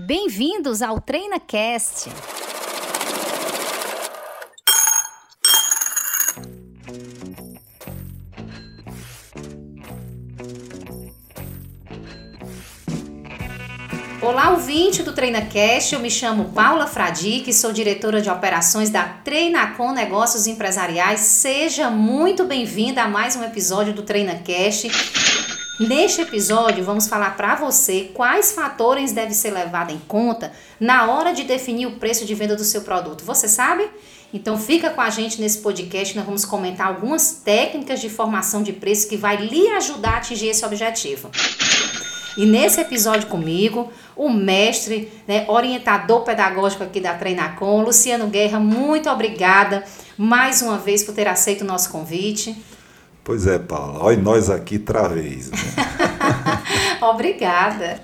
Bem-vindos 0.00 0.80
ao 0.80 1.00
TreinaCast. 1.00 2.08
Olá, 14.22 14.50
ouvinte 14.50 15.02
do 15.02 15.12
TreinaCast. 15.12 15.92
Eu 15.92 16.00
me 16.00 16.12
chamo 16.12 16.52
Paula 16.54 16.86
Fradique, 16.86 17.52
sou 17.52 17.72
diretora 17.72 18.22
de 18.22 18.30
operações 18.30 18.90
da 18.90 19.02
Treinacom 19.02 19.90
Negócios 19.90 20.46
Empresariais. 20.46 21.18
Seja 21.20 21.90
muito 21.90 22.44
bem-vinda 22.44 23.02
a 23.02 23.08
mais 23.08 23.34
um 23.34 23.42
episódio 23.42 23.92
do 23.92 24.04
TreinaCast. 24.04 24.88
Neste 25.78 26.22
episódio, 26.22 26.82
vamos 26.82 27.06
falar 27.06 27.36
para 27.36 27.54
você 27.54 28.10
quais 28.12 28.50
fatores 28.50 29.12
devem 29.12 29.32
ser 29.32 29.52
levados 29.52 29.94
em 29.94 29.98
conta 30.08 30.50
na 30.80 31.08
hora 31.08 31.32
de 31.32 31.44
definir 31.44 31.86
o 31.86 31.92
preço 31.92 32.24
de 32.24 32.34
venda 32.34 32.56
do 32.56 32.64
seu 32.64 32.80
produto. 32.80 33.24
Você 33.24 33.46
sabe? 33.46 33.88
Então 34.34 34.58
fica 34.58 34.90
com 34.90 35.00
a 35.00 35.08
gente 35.08 35.40
nesse 35.40 35.58
podcast, 35.58 36.16
nós 36.16 36.26
vamos 36.26 36.44
comentar 36.44 36.88
algumas 36.88 37.42
técnicas 37.44 38.00
de 38.00 38.10
formação 38.10 38.60
de 38.60 38.72
preço 38.72 39.08
que 39.08 39.16
vai 39.16 39.36
lhe 39.36 39.68
ajudar 39.68 40.14
a 40.14 40.16
atingir 40.16 40.48
esse 40.48 40.66
objetivo. 40.66 41.30
E 42.36 42.44
nesse 42.44 42.80
episódio 42.80 43.28
comigo, 43.28 43.92
o 44.16 44.30
mestre, 44.30 45.12
né, 45.28 45.44
orientador 45.48 46.22
pedagógico 46.22 46.82
aqui 46.82 47.00
da 47.00 47.14
Treinacom, 47.14 47.82
Luciano 47.82 48.26
Guerra, 48.26 48.58
muito 48.58 49.08
obrigada 49.08 49.84
mais 50.16 50.60
uma 50.60 50.76
vez 50.76 51.04
por 51.04 51.14
ter 51.14 51.28
aceito 51.28 51.62
o 51.62 51.66
nosso 51.66 51.90
convite. 51.90 52.56
Pois 53.28 53.46
é, 53.46 53.58
Paula. 53.58 54.04
Olha 54.04 54.16
nós 54.16 54.48
aqui 54.48 54.76
outra 54.76 55.06
vez. 55.06 55.50
Né? 55.50 55.58
Obrigada. 57.02 58.00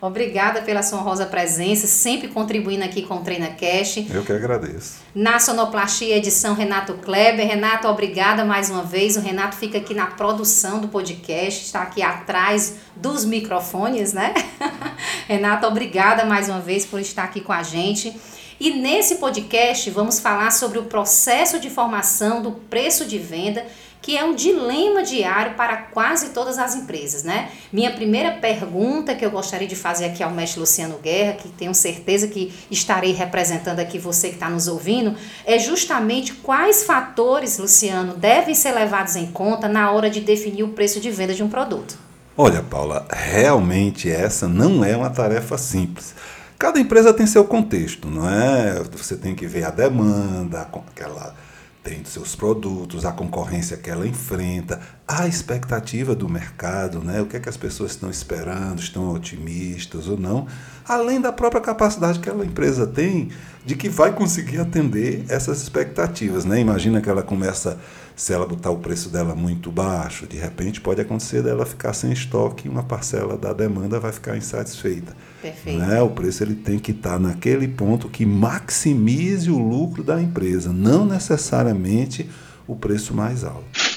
Obrigada 0.00 0.62
pela 0.62 0.82
sua 0.82 1.00
honrosa 1.00 1.26
presença, 1.26 1.86
sempre 1.86 2.28
contribuindo 2.28 2.82
aqui 2.82 3.02
com 3.02 3.16
o 3.16 3.20
Treina 3.20 3.48
Cash. 3.48 4.06
Eu 4.08 4.24
que 4.24 4.32
agradeço. 4.32 5.00
Na 5.14 5.38
sonoplastia, 5.38 6.16
edição 6.16 6.54
Renato 6.54 6.94
Kleber. 6.94 7.46
Renato, 7.46 7.88
obrigada 7.88 8.42
mais 8.42 8.70
uma 8.70 8.82
vez. 8.82 9.18
O 9.18 9.20
Renato 9.20 9.54
fica 9.54 9.76
aqui 9.76 9.92
na 9.92 10.06
produção 10.06 10.80
do 10.80 10.88
podcast, 10.88 11.66
está 11.66 11.82
aqui 11.82 12.00
atrás 12.00 12.76
dos 12.96 13.22
microfones, 13.22 14.14
né? 14.14 14.32
Renato, 15.28 15.66
obrigada 15.66 16.24
mais 16.24 16.48
uma 16.48 16.60
vez 16.60 16.86
por 16.86 17.00
estar 17.00 17.24
aqui 17.24 17.42
com 17.42 17.52
a 17.52 17.62
gente. 17.62 18.18
E 18.58 18.70
nesse 18.70 19.16
podcast 19.16 19.90
vamos 19.90 20.18
falar 20.18 20.50
sobre 20.50 20.78
o 20.78 20.84
processo 20.84 21.60
de 21.60 21.68
formação 21.68 22.40
do 22.40 22.52
preço 22.52 23.04
de 23.04 23.18
venda 23.18 23.66
que 24.00 24.16
é 24.16 24.24
um 24.24 24.34
dilema 24.34 25.02
diário 25.02 25.54
para 25.54 25.76
quase 25.76 26.30
todas 26.30 26.58
as 26.58 26.74
empresas, 26.74 27.24
né? 27.24 27.50
Minha 27.72 27.92
primeira 27.92 28.32
pergunta 28.32 29.14
que 29.14 29.24
eu 29.24 29.30
gostaria 29.30 29.66
de 29.66 29.74
fazer 29.74 30.06
aqui 30.06 30.22
ao 30.22 30.30
mestre 30.30 30.60
Luciano 30.60 30.98
Guerra, 30.98 31.34
que 31.34 31.48
tenho 31.48 31.74
certeza 31.74 32.28
que 32.28 32.54
estarei 32.70 33.12
representando 33.12 33.80
aqui 33.80 33.98
você 33.98 34.28
que 34.28 34.34
está 34.34 34.48
nos 34.48 34.68
ouvindo, 34.68 35.14
é 35.44 35.58
justamente 35.58 36.32
quais 36.34 36.84
fatores, 36.84 37.58
Luciano, 37.58 38.14
devem 38.14 38.54
ser 38.54 38.72
levados 38.72 39.16
em 39.16 39.26
conta 39.26 39.68
na 39.68 39.90
hora 39.90 40.08
de 40.08 40.20
definir 40.20 40.62
o 40.62 40.68
preço 40.68 41.00
de 41.00 41.10
venda 41.10 41.34
de 41.34 41.42
um 41.42 41.48
produto. 41.48 41.98
Olha, 42.36 42.62
Paula, 42.62 43.06
realmente 43.10 44.10
essa 44.10 44.46
não 44.46 44.84
é 44.84 44.96
uma 44.96 45.10
tarefa 45.10 45.56
simples. 45.56 46.14
Cada 46.58 46.78
empresa 46.78 47.12
tem 47.12 47.26
seu 47.26 47.44
contexto, 47.44 48.08
não 48.08 48.28
é? 48.28 48.82
Você 48.92 49.16
tem 49.16 49.34
que 49.34 49.46
ver 49.46 49.64
a 49.64 49.70
demanda, 49.70 50.62
aquela 50.62 51.34
tem 51.86 52.04
seus 52.04 52.34
produtos, 52.34 53.06
a 53.06 53.12
concorrência 53.12 53.76
que 53.76 53.88
ela 53.88 54.08
enfrenta, 54.08 54.80
a 55.06 55.28
expectativa 55.28 56.16
do 56.16 56.28
mercado, 56.28 56.98
né? 56.98 57.20
o 57.20 57.26
que, 57.26 57.36
é 57.36 57.40
que 57.40 57.48
as 57.48 57.56
pessoas 57.56 57.92
estão 57.92 58.10
esperando, 58.10 58.80
estão 58.80 59.14
otimistas 59.14 60.08
ou 60.08 60.18
não, 60.18 60.48
além 60.84 61.20
da 61.20 61.32
própria 61.32 61.60
capacidade 61.60 62.18
que 62.18 62.28
aquela 62.28 62.44
empresa 62.44 62.88
tem 62.88 63.30
de 63.64 63.76
que 63.76 63.88
vai 63.88 64.12
conseguir 64.12 64.58
atender 64.58 65.24
essas 65.28 65.62
expectativas. 65.62 66.44
Né? 66.44 66.58
Imagina 66.58 67.00
que 67.00 67.08
ela 67.08 67.22
começa 67.22 67.78
se 68.16 68.32
ela 68.32 68.46
botar 68.46 68.70
o 68.70 68.78
preço 68.78 69.10
dela 69.10 69.34
muito 69.34 69.70
baixo, 69.70 70.26
de 70.26 70.38
repente 70.38 70.80
pode 70.80 71.02
acontecer 71.02 71.42
dela 71.42 71.66
ficar 71.66 71.92
sem 71.92 72.10
estoque 72.10 72.66
e 72.66 72.70
uma 72.70 72.82
parcela 72.82 73.36
da 73.36 73.52
demanda 73.52 74.00
vai 74.00 74.10
ficar 74.10 74.38
insatisfeita. 74.38 75.14
Perfeito. 75.42 75.78
Né? 75.78 76.00
O 76.00 76.08
preço 76.08 76.42
ele 76.42 76.54
tem 76.54 76.78
que 76.78 76.92
estar 76.92 77.20
naquele 77.20 77.68
ponto 77.68 78.08
que 78.08 78.24
maximize 78.24 79.50
o 79.50 79.58
lucro 79.58 80.02
da 80.02 80.20
empresa, 80.20 80.72
não 80.72 81.04
necessariamente 81.04 82.26
o 82.66 82.74
preço 82.74 83.12
mais 83.12 83.44
alto. 83.44 83.95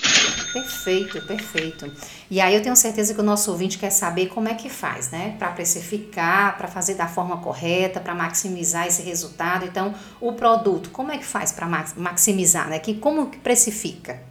Perfeito, 0.62 1.22
perfeito. 1.22 1.92
E 2.30 2.42
aí 2.42 2.54
eu 2.54 2.62
tenho 2.62 2.76
certeza 2.76 3.14
que 3.14 3.22
o 3.22 3.24
nosso 3.24 3.52
ouvinte 3.52 3.78
quer 3.78 3.90
saber 3.90 4.28
como 4.28 4.48
é 4.48 4.54
que 4.54 4.70
faz, 4.70 5.10
né? 5.10 5.36
Para 5.40 5.50
precificar, 5.50 6.58
para 6.58 6.68
fazer 6.68 6.96
da 6.96 7.08
forma 7.08 7.38
correta, 7.38 8.00
para 8.00 8.14
maximizar 8.14 8.88
esse 8.88 9.02
resultado. 9.02 9.66
Então, 9.66 9.94
o 10.20 10.34
produto, 10.34 10.90
como 10.90 11.12
é 11.12 11.18
que 11.18 11.26
faz 11.26 11.52
para 11.52 11.68
maximizar, 11.96 12.70
né? 12.70 12.80
Que 12.80 12.96
como 12.96 13.30
que 13.30 13.38
precifica? 13.38 14.22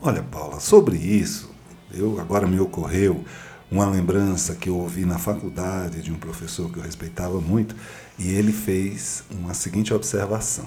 Olha, 0.00 0.22
Paula, 0.22 0.60
sobre 0.60 0.96
isso, 0.96 1.50
eu 1.92 2.20
agora 2.20 2.46
me 2.46 2.60
ocorreu 2.60 3.24
uma 3.70 3.86
lembrança 3.86 4.54
que 4.54 4.68
eu 4.68 4.76
ouvi 4.76 5.04
na 5.04 5.18
faculdade 5.18 6.02
de 6.02 6.12
um 6.12 6.18
professor 6.18 6.70
que 6.70 6.78
eu 6.78 6.82
respeitava 6.82 7.40
muito, 7.40 7.74
e 8.18 8.30
ele 8.30 8.52
fez 8.52 9.24
uma 9.30 9.54
seguinte 9.54 9.92
observação 9.92 10.66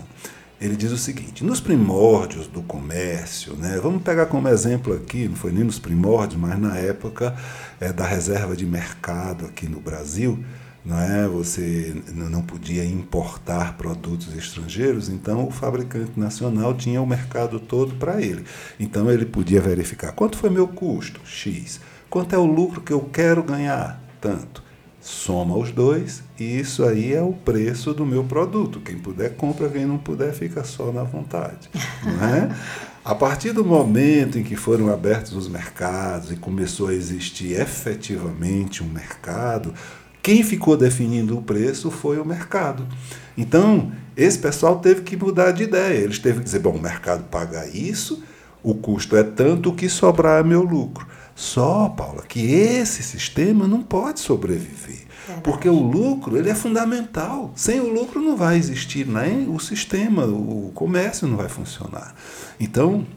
ele 0.61 0.75
diz 0.75 0.91
o 0.91 0.97
seguinte: 0.97 1.43
nos 1.43 1.59
primórdios 1.59 2.47
do 2.47 2.61
comércio, 2.61 3.55
né, 3.55 3.79
vamos 3.81 4.03
pegar 4.03 4.27
como 4.27 4.47
exemplo 4.47 4.93
aqui, 4.93 5.27
não 5.27 5.35
foi 5.35 5.51
nem 5.51 5.63
nos 5.63 5.79
primórdios, 5.79 6.39
mas 6.39 6.57
na 6.59 6.77
época 6.77 7.35
é, 7.79 7.91
da 7.91 8.05
reserva 8.05 8.55
de 8.55 8.65
mercado 8.65 9.45
aqui 9.45 9.67
no 9.67 9.79
Brasil, 9.79 10.41
não 10.85 10.99
é? 10.99 11.27
Você 11.27 12.01
não 12.13 12.43
podia 12.43 12.85
importar 12.85 13.75
produtos 13.75 14.35
estrangeiros, 14.35 15.09
então 15.09 15.47
o 15.47 15.51
fabricante 15.51 16.19
nacional 16.19 16.75
tinha 16.75 17.01
o 17.01 17.07
mercado 17.07 17.59
todo 17.59 17.95
para 17.95 18.21
ele. 18.21 18.45
Então 18.79 19.11
ele 19.11 19.25
podia 19.25 19.59
verificar 19.59 20.11
quanto 20.11 20.37
foi 20.37 20.51
meu 20.51 20.67
custo, 20.67 21.19
X, 21.25 21.79
quanto 22.09 22.35
é 22.35 22.37
o 22.37 22.45
lucro 22.45 22.81
que 22.81 22.93
eu 22.93 23.01
quero 23.01 23.43
ganhar, 23.43 23.99
tanto 24.21 24.70
soma 25.01 25.57
os 25.57 25.71
dois 25.71 26.23
e 26.39 26.59
isso 26.59 26.85
aí 26.85 27.13
é 27.13 27.21
o 27.21 27.33
preço 27.33 27.93
do 27.93 28.05
meu 28.05 28.23
produto. 28.23 28.79
Quem 28.79 28.97
puder 28.97 29.35
compra, 29.35 29.67
quem 29.67 29.85
não 29.85 29.97
puder 29.97 30.31
fica 30.33 30.63
só 30.63 30.91
na 30.91 31.03
vontade. 31.03 31.69
Não 32.05 32.25
é? 32.25 32.55
A 33.03 33.15
partir 33.15 33.51
do 33.51 33.65
momento 33.65 34.37
em 34.37 34.43
que 34.43 34.55
foram 34.55 34.93
abertos 34.93 35.33
os 35.33 35.47
mercados 35.47 36.31
e 36.31 36.35
começou 36.35 36.89
a 36.89 36.93
existir 36.93 37.59
efetivamente 37.59 38.83
um 38.83 38.87
mercado, 38.87 39.73
quem 40.21 40.43
ficou 40.43 40.77
definindo 40.77 41.35
o 41.35 41.41
preço 41.41 41.89
foi 41.89 42.19
o 42.19 42.25
mercado. 42.25 42.87
Então, 43.35 43.91
esse 44.15 44.37
pessoal 44.37 44.77
teve 44.79 45.01
que 45.01 45.17
mudar 45.17 45.51
de 45.51 45.63
ideia. 45.63 45.97
Eles 45.97 46.19
teve 46.19 46.39
que 46.39 46.45
dizer: 46.45 46.59
bom, 46.59 46.75
o 46.75 46.81
mercado 46.81 47.23
paga 47.23 47.65
isso, 47.67 48.23
o 48.61 48.75
custo 48.75 49.17
é 49.17 49.23
tanto, 49.23 49.69
o 49.69 49.75
que 49.75 49.89
sobrar 49.89 50.39
é 50.39 50.43
meu 50.47 50.61
lucro. 50.61 51.07
Só, 51.41 51.89
Paula, 51.89 52.21
que 52.21 52.39
esse 52.51 53.01
sistema 53.01 53.67
não 53.67 53.81
pode 53.81 54.19
sobreviver. 54.19 55.07
Verdade. 55.25 55.41
Porque 55.41 55.67
o 55.67 55.81
lucro 55.81 56.37
ele 56.37 56.51
é 56.51 56.53
fundamental. 56.53 57.51
Sem 57.55 57.79
o 57.79 57.91
lucro 57.91 58.21
não 58.21 58.37
vai 58.37 58.57
existir 58.57 59.07
nem 59.07 59.49
o 59.49 59.59
sistema, 59.59 60.23
o 60.27 60.71
comércio 60.75 61.27
não 61.27 61.35
vai 61.35 61.49
funcionar. 61.49 62.13
Então, 62.59 63.07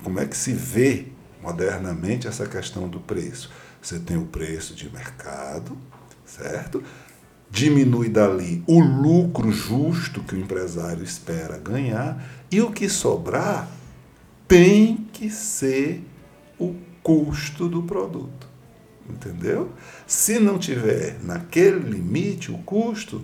como 0.00 0.20
é 0.20 0.26
que 0.26 0.36
se 0.36 0.52
vê 0.52 1.06
modernamente 1.42 2.28
essa 2.28 2.46
questão 2.46 2.86
do 2.86 3.00
preço? 3.00 3.50
Você 3.82 3.98
tem 3.98 4.16
o 4.16 4.26
preço 4.26 4.76
de 4.76 4.88
mercado, 4.88 5.76
certo? 6.24 6.84
Diminui 7.50 8.08
dali 8.08 8.62
o 8.64 8.78
lucro 8.78 9.50
justo 9.50 10.22
que 10.22 10.36
o 10.36 10.38
empresário 10.38 11.02
espera 11.02 11.58
ganhar 11.58 12.24
e 12.48 12.60
o 12.60 12.70
que 12.70 12.88
sobrar 12.88 13.68
tem 14.46 15.04
que 15.12 15.28
ser 15.28 16.04
o 16.60 16.76
custo 17.02 17.68
do 17.68 17.82
produto. 17.82 18.48
Entendeu? 19.08 19.70
Se 20.06 20.38
não 20.38 20.58
tiver 20.58 21.18
naquele 21.22 21.78
limite 21.78 22.52
o 22.52 22.58
custo, 22.58 23.22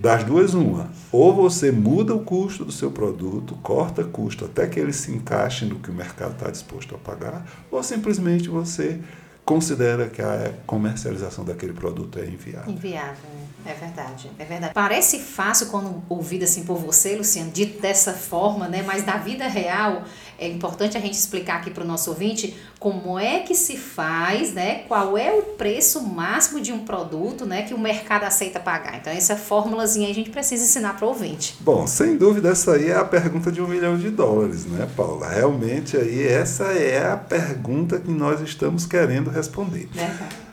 das 0.00 0.24
duas, 0.24 0.54
uma. 0.54 0.90
Ou 1.12 1.34
você 1.34 1.70
muda 1.70 2.14
o 2.14 2.24
custo 2.24 2.64
do 2.64 2.72
seu 2.72 2.90
produto, 2.90 3.54
corta 3.62 4.02
custo 4.02 4.46
até 4.46 4.66
que 4.66 4.80
ele 4.80 4.94
se 4.94 5.12
encaixe 5.12 5.66
no 5.66 5.78
que 5.78 5.90
o 5.90 5.94
mercado 5.94 6.32
está 6.32 6.50
disposto 6.50 6.94
a 6.94 6.98
pagar, 6.98 7.46
ou 7.70 7.82
simplesmente 7.82 8.48
você 8.48 8.98
considera 9.44 10.08
que 10.08 10.22
a 10.22 10.54
comercialização 10.64 11.44
daquele 11.44 11.72
produto 11.72 12.18
é 12.18 12.24
inviável. 12.24 12.72
Inviável, 12.72 13.30
é 13.66 13.74
verdade, 13.74 14.30
é 14.38 14.44
verdade. 14.44 14.72
Parece 14.72 15.18
fácil 15.18 15.66
quando 15.66 16.02
ouvido 16.08 16.44
assim 16.44 16.64
por 16.64 16.78
você, 16.78 17.16
Luciano, 17.16 17.50
dito 17.50 17.80
dessa 17.80 18.14
forma, 18.14 18.68
né? 18.68 18.82
Mas 18.82 19.04
na 19.04 19.16
vida 19.16 19.48
real 19.48 20.04
é 20.38 20.48
importante 20.48 20.96
a 20.96 21.00
gente 21.00 21.14
explicar 21.14 21.56
aqui 21.56 21.70
para 21.70 21.82
o 21.82 21.86
nosso 21.86 22.10
ouvinte 22.10 22.56
como 22.80 23.18
é 23.18 23.40
que 23.40 23.54
se 23.54 23.76
faz, 23.76 24.54
né? 24.54 24.84
Qual 24.88 25.16
é 25.16 25.30
o 25.30 25.42
preço 25.42 26.02
máximo 26.02 26.62
de 26.62 26.72
um 26.72 26.78
produto, 26.78 27.44
né? 27.44 27.62
Que 27.62 27.74
o 27.74 27.78
mercado 27.78 28.24
aceita 28.24 28.58
pagar. 28.58 28.96
Então 28.96 29.12
essa 29.12 29.36
formulazinha 29.36 30.08
a 30.08 30.14
gente 30.14 30.30
precisa 30.30 30.64
ensinar 30.64 30.96
para 30.96 31.04
o 31.04 31.08
ouvinte. 31.10 31.56
Bom, 31.60 31.86
sem 31.86 32.16
dúvida 32.16 32.48
essa 32.48 32.72
aí 32.72 32.88
é 32.88 32.96
a 32.96 33.04
pergunta 33.04 33.52
de 33.52 33.60
um 33.60 33.68
milhão 33.68 33.98
de 33.98 34.08
dólares, 34.08 34.64
né, 34.64 34.88
Paula? 34.96 35.28
Realmente 35.28 35.94
aí 35.94 36.26
essa 36.26 36.64
é 36.72 37.06
a 37.06 37.18
pergunta 37.18 38.00
que 38.00 38.10
nós 38.10 38.40
estamos 38.40 38.86
querendo 38.86 39.28
responder. 39.28 39.86
É. 39.94 40.10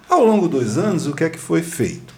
Ao 0.10 0.24
longo 0.24 0.50
dos 0.50 0.78
anos, 0.78 1.08
o 1.08 1.16
que 1.16 1.24
é 1.24 1.30
que 1.30 1.40
foi 1.40 1.64
feito? 1.64 2.17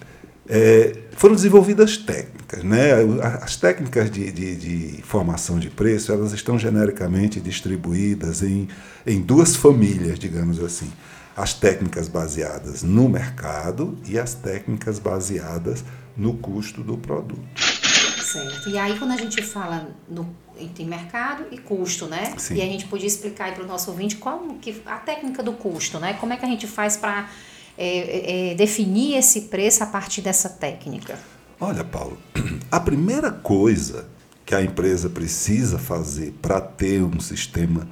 É, 0.50 0.98
foram 1.12 1.36
desenvolvidas 1.36 1.98
técnicas. 1.98 2.64
Né? 2.64 2.94
As 3.42 3.56
técnicas 3.56 4.10
de, 4.10 4.32
de, 4.32 4.56
de, 4.56 5.02
formação 5.04 5.60
de 5.60 5.70
preço 5.70 6.12
elas 6.12 6.34
estão 6.34 6.58
genericamente 6.58 7.40
distribuídas 7.40 8.42
em, 8.42 8.68
em 9.06 9.22
duas 9.22 9.56
famílias, 9.56 10.18
digamos 10.18 10.62
assim. 10.62 10.92
As 11.38 11.54
técnicas 11.54 12.08
baseadas 12.08 12.82
no 12.82 13.08
mercado 13.08 13.98
e 14.06 14.18
as 14.18 14.34
técnicas 14.34 14.98
baseadas 14.98 15.86
no 16.18 16.34
custo 16.34 16.84
do 16.84 16.98
produto. 16.98 17.40
Certo. 17.56 18.70
E 18.70 18.78
aí, 18.78 18.98
quando 19.00 19.12
a 19.12 19.18
gente 19.18 19.42
fala 19.42 19.90
no, 20.08 20.36
entre 20.60 20.84
mercado 20.84 21.46
e 21.50 21.58
custo, 21.58 22.06
né? 22.08 22.34
Sim. 22.38 22.56
E 22.56 22.62
a 22.62 22.66
gente 22.66 22.86
podia 22.86 23.08
explicar 23.08 23.54
para 23.54 23.64
o 23.64 23.68
nosso 23.68 23.90
ouvinte 23.90 24.18
qual 24.18 24.40
que, 24.62 24.82
a 24.86 24.98
técnica 24.98 25.42
do 25.42 25.54
custo, 25.54 26.00
né? 26.00 26.14
Como 26.16 26.34
é 26.34 26.38
que 26.38 26.46
a 26.46 26.48
gente 26.48 26.68
faz 26.68 26.98
para 26.98 27.30
é, 27.82 28.52
é, 28.52 28.56
definir 28.56 29.16
esse 29.16 29.42
preço 29.42 29.82
a 29.84 29.86
partir 29.86 30.22
dessa 30.22 30.50
técnica? 30.50 31.18
Olha, 31.60 31.84
Paulo, 31.84 32.18
a 32.70 32.80
primeira 32.80 33.32
coisa 33.32 34.06
que 34.46 34.54
a 34.54 34.62
empresa 34.62 35.10
precisa 35.10 35.80
fazer 35.80 36.34
para 36.42 36.60
ter 36.60 37.02
um 37.02 37.20
sistema 37.20 37.88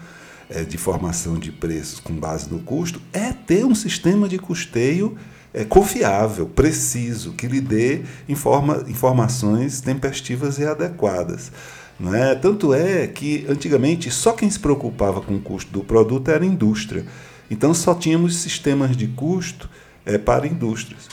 é, 0.50 0.63
de 0.63 0.78
formação 0.78 1.39
de 1.39 1.51
preços 1.51 2.00
com 2.00 2.13
base 2.13 2.50
no 2.50 2.60
custo 2.60 3.01
é 3.13 3.31
ter 3.31 3.66
um 3.66 3.75
sistema 3.75 4.28
de 4.28 4.38
custeio 4.38 5.18
é, 5.54 5.63
confiável, 5.63 6.48
preciso, 6.48 7.34
que 7.34 7.48
lhe 7.48 7.62
dê 7.62 8.01
informa, 8.28 8.84
informações 8.88 9.80
tempestivas 9.80 10.60
e 10.60 10.66
adequadas. 10.66 11.51
Não 12.00 12.13
é? 12.13 12.36
Tanto 12.36 12.74
é 12.74 13.07
que 13.07 13.45
antigamente 13.50 14.12
só 14.12 14.34
quem 14.34 14.50
se 14.50 14.60
preocupava 14.60 15.22
com 15.22 15.36
o 15.36 15.42
custo 15.42 15.72
do 15.72 15.84
produto 15.84 16.30
era 16.30 16.44
a 16.44 16.48
indústria. 16.48 17.06
Então 17.50 17.74
só 17.74 17.94
tínhamos 17.96 18.36
sistemas 18.38 18.96
de 18.96 19.08
custo 19.08 19.70
é, 20.06 20.18
para 20.18 20.48
indústrias. 20.48 21.08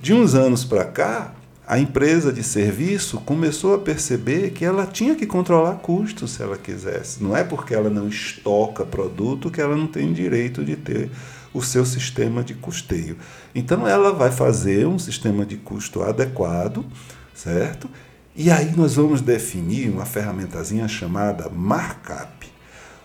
De 0.00 0.14
uns 0.14 0.34
anos 0.34 0.64
para 0.64 0.84
cá, 0.84 1.34
a 1.66 1.78
empresa 1.78 2.32
de 2.32 2.42
serviço 2.42 3.18
começou 3.20 3.74
a 3.74 3.78
perceber 3.78 4.50
que 4.50 4.64
ela 4.64 4.86
tinha 4.86 5.14
que 5.14 5.24
controlar 5.24 5.74
custos 5.74 6.32
se 6.32 6.42
ela 6.42 6.58
quisesse. 6.58 7.22
Não 7.22 7.36
é 7.36 7.44
porque 7.44 7.72
ela 7.72 7.88
não 7.88 8.08
estoca 8.08 8.84
produto 8.84 9.50
que 9.50 9.60
ela 9.60 9.76
não 9.76 9.86
tem 9.86 10.12
direito 10.12 10.64
de 10.64 10.74
ter 10.74 11.10
o 11.54 11.62
seu 11.62 11.84
sistema 11.84 12.42
de 12.42 12.54
custeio. 12.54 13.16
Então 13.54 13.86
ela 13.86 14.12
vai 14.12 14.32
fazer 14.32 14.84
um 14.84 14.98
sistema 14.98 15.46
de 15.46 15.56
custo 15.56 16.02
adequado, 16.02 16.84
certo? 17.32 17.88
E 18.34 18.50
aí 18.50 18.72
nós 18.76 18.96
vamos 18.96 19.20
definir 19.20 19.90
uma 19.90 20.04
ferramentazinha 20.04 20.88
chamada 20.88 21.48
markup. 21.48 22.49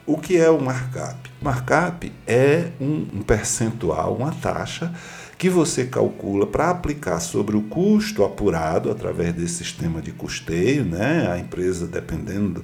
O 0.07 0.19
que 0.19 0.37
é 0.37 0.51
o 0.51 0.61
markup? 0.61 1.31
Markup 1.41 2.11
é 2.27 2.69
um, 2.79 3.07
um 3.11 3.21
percentual, 3.23 4.15
uma 4.15 4.31
taxa 4.31 4.93
que 5.35 5.49
você 5.49 5.85
calcula 5.85 6.45
para 6.45 6.69
aplicar 6.69 7.19
sobre 7.19 7.57
o 7.57 7.63
custo 7.63 8.23
apurado 8.23 8.91
através 8.91 9.33
desse 9.33 9.55
sistema 9.55 10.03
de 10.03 10.11
custeio, 10.11 10.85
né? 10.85 11.27
A 11.31 11.39
empresa, 11.39 11.87
dependendo 11.87 12.63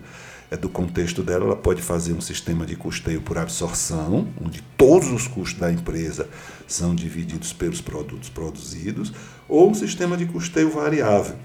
é, 0.51 0.55
do 0.55 0.69
contexto 0.69 1.23
dela, 1.23 1.45
ela 1.45 1.55
pode 1.55 1.81
fazer 1.81 2.13
um 2.13 2.21
sistema 2.21 2.63
de 2.63 2.75
custeio 2.75 3.21
por 3.21 3.39
absorção, 3.39 4.27
onde 4.39 4.61
todos 4.77 5.11
os 5.11 5.27
custos 5.27 5.59
da 5.59 5.71
empresa 5.71 6.29
são 6.67 6.93
divididos 6.93 7.51
pelos 7.53 7.81
produtos 7.81 8.29
produzidos, 8.29 9.11
ou 9.49 9.71
um 9.71 9.73
sistema 9.73 10.15
de 10.15 10.27
custeio 10.27 10.69
variável, 10.69 11.37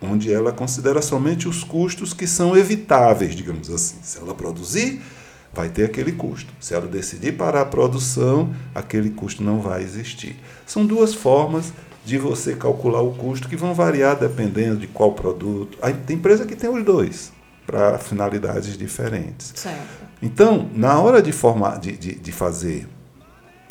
onde 0.00 0.32
ela 0.32 0.50
considera 0.50 1.00
somente 1.00 1.46
os 1.46 1.62
custos 1.62 2.12
que 2.12 2.26
são 2.26 2.56
evitáveis, 2.56 3.36
digamos 3.36 3.70
assim. 3.70 3.98
Se 4.02 4.18
ela 4.18 4.34
produzir, 4.34 5.00
vai 5.56 5.70
ter 5.70 5.84
aquele 5.84 6.12
custo. 6.12 6.52
Se 6.60 6.74
ela 6.74 6.86
decidir 6.86 7.32
parar 7.32 7.62
a 7.62 7.66
produção, 7.66 8.54
aquele 8.74 9.10
custo 9.10 9.42
não 9.42 9.60
vai 9.60 9.82
existir. 9.82 10.36
São 10.66 10.84
duas 10.84 11.14
formas 11.14 11.72
de 12.04 12.18
você 12.18 12.54
calcular 12.54 13.00
o 13.00 13.14
custo 13.14 13.48
que 13.48 13.56
vão 13.56 13.74
variar 13.74 14.16
dependendo 14.16 14.76
de 14.76 14.86
qual 14.86 15.12
produto. 15.12 15.78
Tem 16.06 16.16
empresa 16.16 16.44
que 16.44 16.54
tem 16.54 16.68
os 16.68 16.84
dois 16.84 17.32
para 17.66 17.98
finalidades 17.98 18.76
diferentes. 18.76 19.54
Certo. 19.56 20.06
Então, 20.22 20.70
na 20.74 21.00
hora 21.00 21.20
de, 21.20 21.32
formar, 21.32 21.80
de, 21.80 21.96
de, 21.96 22.14
de 22.14 22.32
fazer 22.32 22.86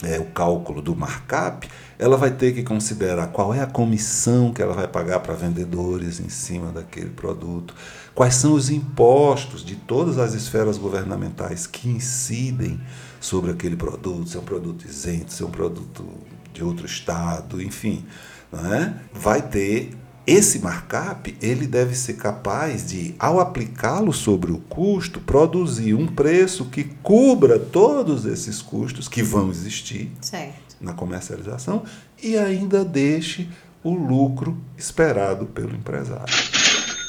é, 0.04 0.20
o 0.20 0.26
cálculo 0.26 0.82
do 0.82 0.96
markup, 0.96 1.68
ela 1.98 2.18
vai 2.18 2.32
ter 2.32 2.54
que 2.54 2.64
considerar 2.64 3.28
qual 3.28 3.54
é 3.54 3.62
a 3.62 3.68
comissão 3.68 4.52
que 4.52 4.62
ela 4.62 4.74
vai 4.74 4.88
pagar 4.88 5.20
para 5.22 5.34
vendedores 5.34 6.20
em 6.20 6.30
cima 6.30 6.72
daquele 6.72 7.10
produto, 7.10 7.74
quais 8.14 8.36
são 8.36 8.54
os 8.54 8.70
impostos 8.70 9.64
de 9.64 9.76
todas 9.76 10.18
as 10.18 10.34
esferas 10.34 10.78
governamentais 10.78 11.66
que 11.66 11.88
incidem 11.88 12.80
sobre 13.22 13.52
aquele 13.52 13.76
produto, 13.76 14.30
se 14.30 14.38
é 14.38 14.40
um 14.40 14.44
produto 14.44 14.86
isento, 14.86 15.32
se 15.32 15.42
é 15.42 15.46
um 15.46 15.52
produto 15.52 16.06
de 16.54 16.64
outro 16.64 16.86
estado, 16.86 17.62
enfim. 17.62 18.06
É? 18.54 18.94
Vai 19.14 19.42
ter 19.42 19.92
esse 20.28 20.60
markup, 20.60 21.38
ele 21.40 21.68
deve 21.68 21.94
ser 21.96 22.14
capaz 22.14 22.88
de, 22.88 23.14
ao 23.20 23.40
aplicá-lo 23.40 24.12
sobre 24.12 24.52
o 24.52 24.58
custo, 24.58 25.20
produzir 25.20 25.94
um 25.94 26.08
preço 26.08 26.66
que 26.66 26.84
cubra 27.04 27.60
todos 27.60 28.26
esses 28.26 28.62
custos 28.62 29.08
que 29.08 29.22
vão 29.22 29.52
existir 29.52 30.12
certo. 30.22 30.78
na 30.82 30.94
comercialização 30.94 31.84
e 32.22 32.38
ainda 32.38 32.84
deixe 32.84 33.48
o 33.84 33.94
lucro 33.94 34.58
esperado 34.76 35.46
pelo 35.46 35.76
empresário. 35.76 36.34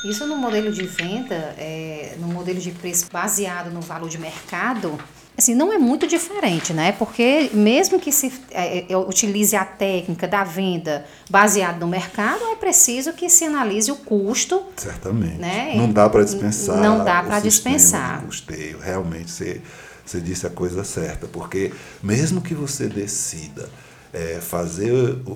Isso 0.05 0.27
no 0.27 0.37
modelo 0.37 0.71
de 0.71 0.87
venda, 0.87 1.55
é, 1.57 2.17
no 2.19 2.29
modelo 2.29 2.61
de 2.61 2.71
preço 2.71 3.07
baseado 3.11 3.73
no 3.73 3.81
valor 3.81 4.11
de 4.11 4.19
mercado, 4.19 4.99
assim, 5.37 5.55
não 5.55 5.73
é 5.73 5.79
muito 5.79 6.07
diferente, 6.07 6.73
né? 6.73 6.93
Porque 6.93 7.51
mesmo 7.53 8.01
que 8.01 8.11
se 8.11 8.33
é, 8.51 8.91
é, 8.91 8.97
utilize 8.97 9.55
a 9.55 9.65
técnica 9.65 10.27
da 10.27 10.43
venda 10.45 11.05
baseada 11.29 11.79
no 11.79 11.87
mercado, 11.87 12.43
é 12.53 12.57
preciso 12.57 13.13
que 13.13 13.29
se 13.29 13.45
analise 13.45 13.91
o 13.91 13.97
custo. 13.97 14.63
Certamente. 14.77 15.37
Né? 15.37 15.75
Não 15.77 15.93
dá 15.93 16.09
para 16.09 16.25
dispensar. 16.25 16.79
Não 16.79 17.05
dá 17.05 17.23
para 17.23 17.41
dispensar. 17.41 18.21
De 18.21 18.27
custeio. 18.27 18.79
Realmente, 18.79 19.31
você, 19.31 19.61
você 20.05 20.21
disse 20.21 20.47
a 20.47 20.51
coisa 20.51 20.83
certa, 20.85 21.27
porque 21.27 21.73
mesmo 22.03 22.41
que 22.41 22.55
você 22.55 22.87
decida 22.87 23.69
é, 24.13 24.39
fazer 24.41 24.93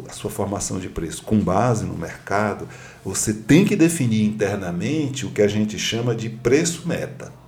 a 0.09 0.13
sua 0.13 0.31
formação 0.31 0.79
de 0.79 0.89
preço 0.89 1.23
com 1.23 1.39
base 1.39 1.85
no 1.85 1.95
mercado, 1.95 2.67
você 3.05 3.35
tem 3.35 3.65
que 3.67 3.77
definir 3.77 4.25
internamente 4.25 5.27
o 5.27 5.31
que 5.31 5.43
a 5.43 5.49
gente 5.49 5.79
chama 5.79 6.15
de 6.15 6.31
preço 6.31 6.89
meta. 6.89 7.40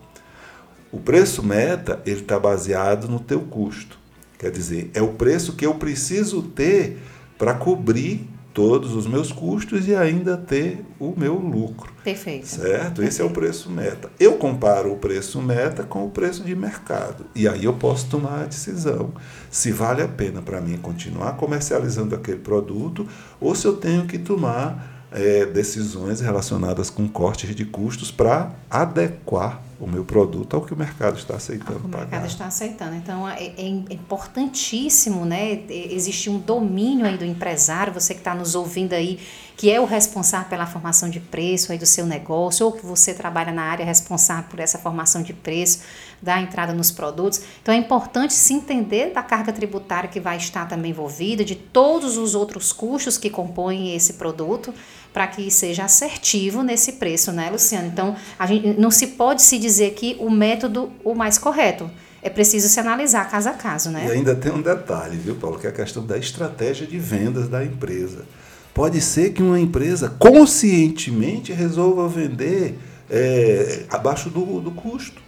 O 0.93 1.01
preço 1.01 1.43
meta 1.43 2.03
ele 2.05 2.21
está 2.21 2.39
baseado 2.39 3.09
no 3.09 3.19
teu 3.19 3.41
custo. 3.41 3.99
Quer 4.39 4.51
dizer, 4.51 4.91
é 4.93 5.01
o 5.01 5.15
preço 5.15 5.55
que 5.55 5.65
eu 5.65 5.75
preciso 5.75 6.43
ter 6.43 6.99
para 7.39 7.55
cobrir 7.55 8.29
todos 8.53 8.95
os 8.95 9.07
meus 9.07 9.33
custos 9.33 9.89
e 9.89 9.95
ainda 9.95 10.37
ter 10.37 10.85
o 11.01 11.15
meu 11.17 11.35
lucro. 11.35 11.91
Perfeito. 12.05 12.47
Certo? 12.47 12.67
Perfeito. 12.69 13.03
Esse 13.03 13.23
é 13.23 13.25
o 13.25 13.31
preço 13.31 13.71
meta. 13.71 14.11
Eu 14.21 14.35
comparo 14.35 14.93
o 14.93 14.97
preço 14.97 15.41
meta 15.41 15.83
com 15.83 16.05
o 16.05 16.11
preço 16.11 16.45
de 16.45 16.55
mercado. 16.55 17.25
E 17.35 17.49
aí 17.49 17.65
eu 17.65 17.73
posso 17.73 18.09
tomar 18.09 18.43
a 18.43 18.45
decisão 18.45 19.13
se 19.51 19.73
vale 19.73 20.03
a 20.03 20.09
pena 20.09 20.43
para 20.43 20.61
mim 20.61 20.77
continuar 20.77 21.37
comercializando 21.37 22.15
aquele 22.15 22.39
produto 22.39 23.07
ou 23.41 23.55
se 23.55 23.67
eu 23.67 23.77
tenho 23.77 24.07
que 24.07 24.19
tomar 24.19 25.07
é, 25.11 25.47
decisões 25.47 26.21
relacionadas 26.21 26.91
com 26.91 27.09
cortes 27.09 27.55
de 27.55 27.65
custos 27.65 28.11
para 28.11 28.51
adequar 28.71 29.63
o 29.83 29.91
meu 29.91 30.05
produto 30.05 30.55
ao 30.55 30.63
que 30.63 30.73
o 30.73 30.77
mercado 30.77 31.19
está 31.19 31.35
aceitando 31.35 31.81
o 31.81 31.89
pagar. 31.89 32.07
O 32.07 32.11
mercado 32.11 32.27
está 32.29 32.47
aceitando. 32.47 32.95
Então, 32.95 33.29
é, 33.29 33.47
é, 33.47 33.67
importantíssimo 33.67 35.25
né, 35.25 35.65
existir 35.69 36.31
um 36.31 36.39
domínio 36.39 37.05
aí 37.05 37.19
do 37.19 37.25
empresário, 37.25 37.93
você 37.93 38.15
que 38.15 38.21
está 38.21 38.33
nos 38.33 38.55
ouvindo 38.55 38.93
aí, 38.93 39.19
que 39.57 39.73
é 39.73 39.81
o 39.81 39.85
responsável 39.85 40.49
pela 40.49 40.67
formação 40.67 41.11
de 41.11 41.19
preço 41.19 41.73
aí 41.73 41.79
do 41.79 41.85
seu 41.85 42.07
negócio, 42.07 42.65
ou 42.65 42.71
que 42.71 42.87
você 42.87 43.13
trabalha 43.13 43.51
na 43.51 43.63
área 43.63 43.85
responsável 43.85 44.49
por 44.49 44.61
essa 44.61 44.79
formação 44.79 45.21
de 45.21 45.33
preço, 45.33 45.81
da 46.23 46.41
entrada 46.41 46.73
nos 46.73 46.93
produtos. 46.93 47.43
Então, 47.61 47.75
é 47.75 47.77
importante 47.77 48.33
se 48.35 48.55
entender 48.55 49.13
da 49.13 49.21
carga 49.21 49.53
tributária 49.53 50.09
que 50.09 50.21
vai 50.21 50.37
estar 50.37 50.69
também 50.69 50.93
envolvida, 50.93 51.45
de 51.45 51.57
todos 51.57 52.17
os 52.17 52.37
outros 52.37 52.73
custos 52.73 53.19
que 53.19 53.29
compõem 53.29 53.97
esse 53.97 54.13
produto, 54.13 54.73
para 55.13 55.27
que 55.27 55.51
seja 55.51 55.85
assertivo 55.85 56.63
nesse 56.63 56.93
preço, 56.93 57.33
né, 57.33 57.51
Luciano? 57.51 57.87
Então, 57.87 58.17
a 58.39 58.47
gente 58.47 58.81
não 58.81 58.91
se 58.91 59.09
pode 59.09 59.43
se 59.43 59.59
dizer 59.59 59.93
que 59.93 60.17
o 60.19 60.31
método 60.31 60.91
o 61.05 61.15
mais 61.15 61.39
correto. 61.39 61.91
É 62.23 62.31
preciso 62.31 62.69
se 62.69 62.79
analisar 62.79 63.29
caso 63.29 63.49
a 63.49 63.53
caso, 63.53 63.91
né? 63.91 64.07
E 64.07 64.13
ainda 64.13 64.35
tem 64.35 64.53
um 64.53 64.63
detalhe, 64.63 65.17
viu, 65.17 65.35
Paulo, 65.35 65.59
que 65.59 65.67
é 65.67 65.71
a 65.71 65.73
questão 65.73 66.07
da 66.07 66.17
estratégia 66.17 66.87
de 66.87 66.97
vendas 66.97 67.49
da 67.49 67.65
empresa. 67.65 68.25
Pode 68.73 69.01
ser 69.01 69.33
que 69.33 69.43
uma 69.43 69.59
empresa 69.59 70.09
conscientemente 70.09 71.53
resolva 71.53 72.09
vender 72.09 72.79
é, 73.11 73.85
abaixo 73.91 74.31
do, 74.31 74.61
do 74.61 74.71
custo. 74.71 75.22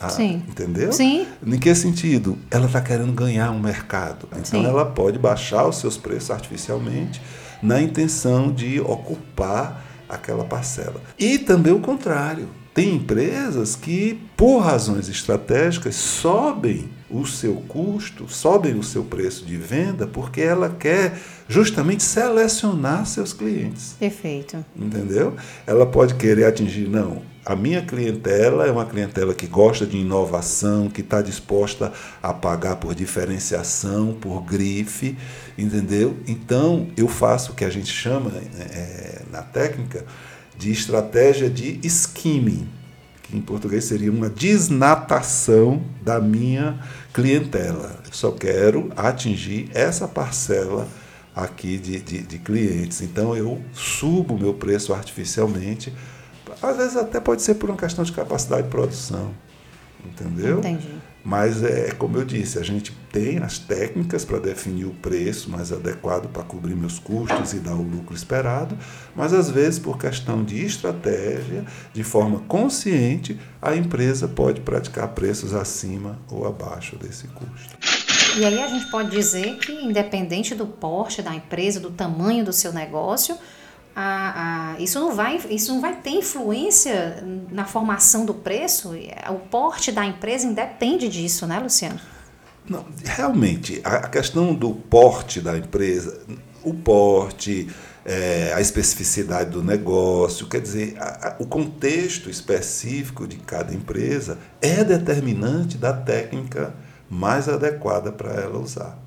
Ah, 0.00 0.08
Sim. 0.08 0.42
Entendeu? 0.48 0.92
Sim. 0.92 1.26
Em 1.46 1.58
que 1.58 1.74
sentido? 1.74 2.36
Ela 2.50 2.66
está 2.66 2.80
querendo 2.80 3.12
ganhar 3.12 3.50
um 3.50 3.60
mercado. 3.60 4.26
Então 4.32 4.60
Sim. 4.60 4.66
ela 4.66 4.84
pode 4.84 5.18
baixar 5.18 5.66
os 5.66 5.76
seus 5.78 5.96
preços 5.96 6.30
artificialmente 6.30 7.22
na 7.62 7.80
intenção 7.80 8.52
de 8.52 8.80
ocupar 8.80 9.84
aquela 10.08 10.44
parcela. 10.44 11.00
E 11.18 11.38
também 11.38 11.72
o 11.72 11.80
contrário. 11.80 12.48
tem 12.74 12.96
empresas 12.96 13.76
que, 13.76 14.18
por 14.36 14.58
razões 14.58 15.08
estratégicas, 15.08 15.94
sobem 15.94 16.90
o 17.08 17.24
seu 17.24 17.54
custo, 17.68 18.26
sobem 18.28 18.74
o 18.74 18.82
seu 18.82 19.04
preço 19.04 19.46
de 19.46 19.56
venda, 19.56 20.08
porque 20.08 20.40
ela 20.40 20.68
quer 20.68 21.16
justamente 21.48 22.02
selecionar 22.02 23.06
seus 23.06 23.32
clientes. 23.32 23.94
Perfeito. 23.98 24.64
Entendeu? 24.76 25.36
Ela 25.66 25.86
pode 25.86 26.14
querer 26.14 26.46
atingir, 26.46 26.88
não, 26.88 27.22
a 27.44 27.54
minha 27.54 27.82
clientela 27.82 28.66
é 28.66 28.70
uma 28.70 28.86
clientela 28.86 29.34
que 29.34 29.46
gosta 29.46 29.84
de 29.84 29.98
inovação, 29.98 30.88
que 30.88 31.02
está 31.02 31.20
disposta 31.20 31.92
a 32.22 32.32
pagar 32.32 32.76
por 32.76 32.94
diferenciação, 32.94 34.14
por 34.14 34.42
grife, 34.42 35.16
entendeu? 35.58 36.16
Então, 36.26 36.88
eu 36.96 37.06
faço 37.06 37.52
o 37.52 37.54
que 37.54 37.64
a 37.64 37.70
gente 37.70 37.92
chama 37.92 38.30
é, 38.58 39.22
na 39.30 39.42
técnica 39.42 40.06
de 40.56 40.70
estratégia 40.70 41.50
de 41.50 41.80
skimming, 41.84 42.66
que 43.22 43.36
em 43.36 43.42
português 43.42 43.84
seria 43.84 44.10
uma 44.10 44.30
desnatação 44.30 45.82
da 46.02 46.18
minha 46.20 46.78
clientela. 47.12 48.00
Eu 48.06 48.12
só 48.12 48.30
quero 48.30 48.90
atingir 48.96 49.68
essa 49.74 50.08
parcela 50.08 50.88
aqui 51.36 51.76
de, 51.76 52.00
de, 52.00 52.22
de 52.22 52.38
clientes. 52.38 53.02
Então, 53.02 53.36
eu 53.36 53.60
subo 53.74 54.38
meu 54.38 54.54
preço 54.54 54.94
artificialmente 54.94 55.92
às 56.64 56.76
vezes 56.76 56.96
até 56.96 57.20
pode 57.20 57.42
ser 57.42 57.54
por 57.54 57.70
uma 57.70 57.78
questão 57.78 58.04
de 58.04 58.12
capacidade 58.12 58.64
de 58.64 58.68
produção. 58.68 59.32
Entendeu? 60.04 60.58
Entendi. 60.58 60.88
Mas 61.24 61.62
é 61.62 61.90
como 61.92 62.18
eu 62.18 62.24
disse, 62.24 62.58
a 62.58 62.62
gente 62.62 62.92
tem 63.10 63.38
as 63.38 63.58
técnicas 63.58 64.26
para 64.26 64.38
definir 64.38 64.84
o 64.84 64.90
preço 64.90 65.50
mais 65.50 65.72
adequado 65.72 66.28
para 66.28 66.42
cobrir 66.42 66.76
meus 66.76 66.98
custos 66.98 67.54
e 67.54 67.60
dar 67.60 67.72
o 67.72 67.82
lucro 67.82 68.14
esperado, 68.14 68.76
mas 69.16 69.32
às 69.32 69.50
vezes 69.50 69.78
por 69.78 69.96
questão 69.96 70.44
de 70.44 70.62
estratégia, 70.62 71.64
de 71.94 72.04
forma 72.04 72.40
consciente, 72.40 73.40
a 73.62 73.74
empresa 73.74 74.28
pode 74.28 74.60
praticar 74.60 75.08
preços 75.08 75.54
acima 75.54 76.18
ou 76.30 76.46
abaixo 76.46 76.96
desse 76.96 77.26
custo. 77.28 77.78
E 78.36 78.44
aí 78.44 78.62
a 78.62 78.66
gente 78.66 78.90
pode 78.90 79.10
dizer 79.10 79.56
que 79.56 79.72
independente 79.72 80.54
do 80.54 80.66
porte 80.66 81.22
da 81.22 81.34
empresa, 81.34 81.80
do 81.80 81.90
tamanho 81.90 82.44
do 82.44 82.52
seu 82.52 82.70
negócio, 82.70 83.38
a, 83.94 84.72
a, 84.74 84.80
isso, 84.80 84.98
não 84.98 85.14
vai, 85.14 85.40
isso 85.50 85.72
não 85.72 85.80
vai 85.80 85.94
ter 85.96 86.10
influência 86.10 87.24
na 87.50 87.64
formação 87.64 88.24
do 88.24 88.34
preço? 88.34 88.92
O 89.30 89.38
porte 89.38 89.92
da 89.92 90.04
empresa 90.04 90.46
independe 90.46 91.08
disso, 91.08 91.46
né, 91.46 91.58
Luciano? 91.58 92.00
Não, 92.68 92.84
realmente, 93.04 93.80
a 93.84 94.08
questão 94.08 94.54
do 94.54 94.70
porte 94.70 95.40
da 95.40 95.56
empresa, 95.56 96.22
o 96.62 96.72
porte, 96.72 97.68
é, 98.04 98.52
a 98.54 98.60
especificidade 98.60 99.50
do 99.50 99.62
negócio, 99.62 100.48
quer 100.48 100.60
dizer, 100.60 100.96
a, 100.98 101.36
o 101.38 101.46
contexto 101.46 102.30
específico 102.30 103.28
de 103.28 103.36
cada 103.36 103.74
empresa 103.74 104.38
é 104.60 104.82
determinante 104.82 105.76
da 105.76 105.92
técnica 105.92 106.74
mais 107.08 107.48
adequada 107.48 108.10
para 108.10 108.32
ela 108.32 108.58
usar. 108.58 109.03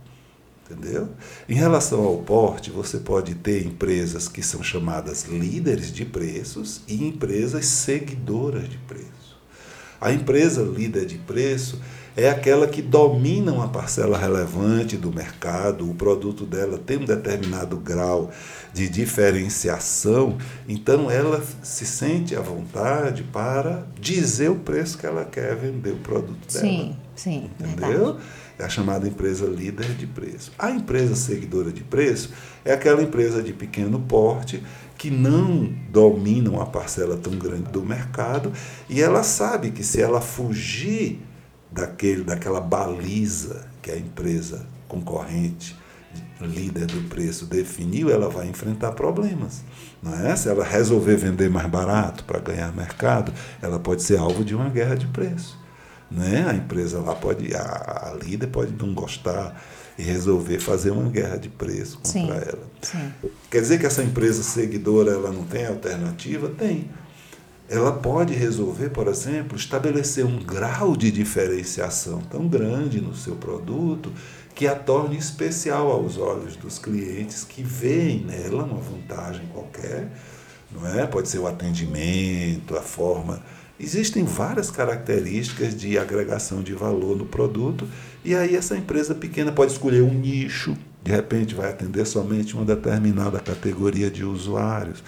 Entendeu? 0.70 1.10
Em 1.48 1.56
relação 1.56 2.04
ao 2.04 2.18
porte, 2.18 2.70
você 2.70 2.98
pode 2.98 3.36
ter 3.36 3.66
empresas 3.66 4.28
que 4.28 4.44
são 4.44 4.62
chamadas 4.62 5.24
líderes 5.24 5.94
de 5.94 6.04
preços 6.04 6.82
e 6.88 7.08
empresas 7.08 7.66
seguidoras 7.66 8.70
de 8.70 8.78
preço. 8.80 9.08
A 10.00 10.12
empresa 10.12 10.62
líder 10.62 11.06
de 11.06 11.18
preço 11.18 11.82
é 12.16 12.30
aquela 12.30 12.68
que 12.68 12.82
domina 12.82 13.52
uma 13.52 13.68
parcela 13.68 14.18
relevante 14.18 14.98
do 14.98 15.14
mercado, 15.14 15.90
o 15.90 15.94
produto 15.94 16.46
dela 16.46 16.78
tem 16.78 16.98
um 16.98 17.06
determinado 17.06 17.78
grau 17.78 18.32
de 18.74 18.90
diferenciação, 18.90 20.38
então 20.68 21.10
ela 21.10 21.44
se 21.64 21.86
sente 21.86 22.36
à 22.36 22.42
vontade 22.42 23.24
para 23.24 23.88
dizer 24.00 24.50
o 24.50 24.56
preço 24.56 24.98
que 24.98 25.06
ela 25.06 25.26
quer 25.26 25.56
vender 25.56 25.92
o 25.92 25.98
produto 25.98 26.52
dela. 26.52 26.66
Sim, 26.66 26.96
sim. 27.16 27.50
Entendeu? 27.60 28.06
Verdade. 28.06 28.20
É 28.60 28.64
a 28.64 28.70
chamada 28.70 29.08
empresa 29.08 29.46
líder 29.46 29.94
de 29.96 30.08
preço. 30.08 30.52
A 30.58 30.72
empresa 30.72 31.16
seguidora 31.16 31.72
de 31.72 31.84
preço 31.84 32.34
é 32.66 32.74
aquela 32.74 33.04
empresa 33.04 33.42
de 33.42 33.54
pequeno 33.54 34.00
porte 34.00 34.64
que 34.98 35.12
não 35.12 35.72
domina 35.92 36.50
uma 36.50 36.66
parcela 36.66 37.16
tão 37.16 37.38
grande 37.38 37.72
do 37.72 37.84
mercado 37.84 38.52
e 38.90 39.02
ela 39.02 39.22
sabe 39.22 39.70
que 39.70 39.84
se 39.84 40.02
ela 40.02 40.20
fugir 40.20 41.20
daquele, 41.72 42.24
daquela 42.24 42.60
baliza 42.60 43.68
que 43.82 43.92
a 43.92 43.98
empresa 43.98 44.66
concorrente 44.88 45.76
líder 46.42 46.86
do 46.86 47.08
preço 47.10 47.46
definiu, 47.46 48.10
ela 48.10 48.30
vai 48.30 48.48
enfrentar 48.48 48.92
problemas. 48.92 49.64
Não 50.02 50.14
é? 50.14 50.36
Se 50.36 50.50
ela 50.50 50.64
resolver 50.64 51.16
vender 51.16 51.50
mais 51.50 51.68
barato 51.68 52.24
para 52.24 52.40
ganhar 52.40 52.74
mercado, 52.76 53.32
ela 53.62 53.80
pode 53.80 54.04
ser 54.04 54.18
alvo 54.18 54.44
de 54.44 54.56
uma 54.56 54.70
guerra 54.70 54.96
de 54.96 55.08
preço. 55.08 55.58
Né? 56.10 56.46
A 56.48 56.54
empresa 56.54 57.00
lá 57.00 57.14
pode, 57.16 57.54
a, 57.54 58.12
a 58.12 58.18
líder 58.24 58.48
pode 58.48 58.74
não 58.74 58.94
gostar 58.94 59.62
e 59.98 60.04
resolver 60.04 60.60
fazer 60.60 60.92
uma 60.92 61.10
guerra 61.10 61.38
de 61.38 61.50
preço 61.50 61.98
contra 61.98 62.12
sim, 62.12 62.30
ela. 62.30 62.64
Sim. 62.82 63.12
Quer 63.50 63.62
dizer 63.62 63.80
que 63.80 63.86
essa 63.86 64.04
empresa 64.04 64.44
seguidora 64.44 65.12
ela 65.12 65.32
não 65.32 65.44
tem 65.44 65.66
alternativa? 65.66 66.50
Tem. 66.50 66.90
Ela 67.70 67.92
pode 67.92 68.34
resolver, 68.34 68.90
por 68.90 69.08
exemplo, 69.08 69.58
estabelecer 69.58 70.26
um 70.26 70.38
grau 70.38 70.96
de 70.96 71.12
diferenciação 71.12 72.22
tão 72.22 72.48
grande 72.48 73.02
no 73.02 73.14
seu 73.14 73.36
produto 73.36 74.14
que 74.56 74.66
a 74.66 74.76
torne 74.76 75.18
especial 75.18 75.92
aos 75.92 76.18
olhos 76.18 76.56
dos 76.56 76.80
clientes 76.80 77.44
que 77.44 77.62
veem 77.62 78.22
nela 78.22 78.64
uma 78.64 78.80
vantagem 78.80 79.46
qualquer, 79.48 80.10
não 80.72 80.88
é? 80.88 81.06
Pode 81.06 81.28
ser 81.28 81.40
o 81.40 81.48
atendimento, 81.48 82.78
a 82.78 82.82
forma 82.82 83.44
Existem 83.80 84.24
várias 84.24 84.72
características 84.72 85.76
de 85.76 85.98
agregação 85.98 86.64
de 86.64 86.74
valor 86.74 87.16
no 87.16 87.26
produto, 87.26 87.88
e 88.26 88.36
aí 88.36 88.56
essa 88.56 88.76
empresa 88.76 89.14
pequena 89.14 89.52
pode 89.52 89.72
escolher 89.72 90.02
um 90.02 90.14
nicho, 90.14 90.76
de 91.04 91.12
repente 91.12 91.54
vai 91.54 91.70
atender 91.70 92.06
somente 92.06 92.56
uma 92.56 92.66
determinada 92.66 93.40
categoria 93.40 94.10
de 94.10 94.24
usuários. 94.24 95.04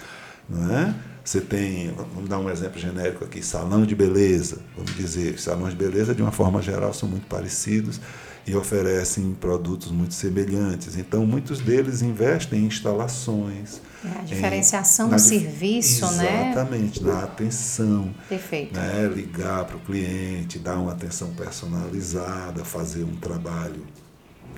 Não 0.48 0.74
é? 0.74 0.94
Você 1.24 1.40
tem, 1.40 1.92
vamos 2.14 2.28
dar 2.28 2.38
um 2.38 2.48
exemplo 2.48 2.80
genérico 2.80 3.24
aqui, 3.24 3.42
salão 3.42 3.84
de 3.84 3.94
beleza. 3.94 4.58
Vamos 4.76 4.96
dizer, 4.96 5.38
salões 5.38 5.70
de 5.70 5.76
beleza, 5.76 6.14
de 6.14 6.22
uma 6.22 6.32
forma 6.32 6.62
geral, 6.62 6.94
são 6.94 7.08
muito 7.08 7.26
parecidos 7.26 8.00
e 8.46 8.54
oferecem 8.54 9.32
produtos 9.34 9.90
muito 9.90 10.14
semelhantes. 10.14 10.96
Então, 10.96 11.26
muitos 11.26 11.60
deles 11.60 12.02
investem 12.02 12.60
em 12.60 12.66
instalações, 12.66 13.80
é, 14.04 14.18
a 14.18 14.22
diferenciação 14.22 15.08
em, 15.08 15.10
do 15.10 15.18
serviço, 15.18 16.04
exatamente, 16.04 16.22
né? 16.22 16.50
Exatamente, 16.50 17.04
na 17.04 17.22
atenção. 17.22 18.14
Perfeito. 18.28 18.74
Né? 18.74 19.12
Ligar 19.14 19.64
para 19.66 19.76
o 19.76 19.80
cliente, 19.80 20.58
dar 20.58 20.76
uma 20.76 20.92
atenção 20.92 21.30
personalizada, 21.34 22.64
fazer 22.64 23.04
um 23.04 23.16
trabalho 23.16 23.84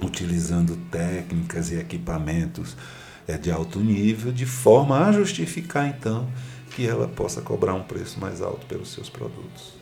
utilizando 0.00 0.76
técnicas 0.90 1.70
e 1.70 1.76
equipamentos 1.76 2.76
é, 3.26 3.36
de 3.36 3.50
alto 3.50 3.80
nível, 3.80 4.32
de 4.32 4.46
forma 4.46 5.06
a 5.06 5.12
justificar, 5.12 5.88
então, 5.88 6.28
que 6.74 6.86
ela 6.86 7.06
possa 7.06 7.40
cobrar 7.40 7.74
um 7.74 7.82
preço 7.82 8.18
mais 8.18 8.40
alto 8.40 8.66
pelos 8.66 8.92
seus 8.92 9.08
produtos. 9.08 9.74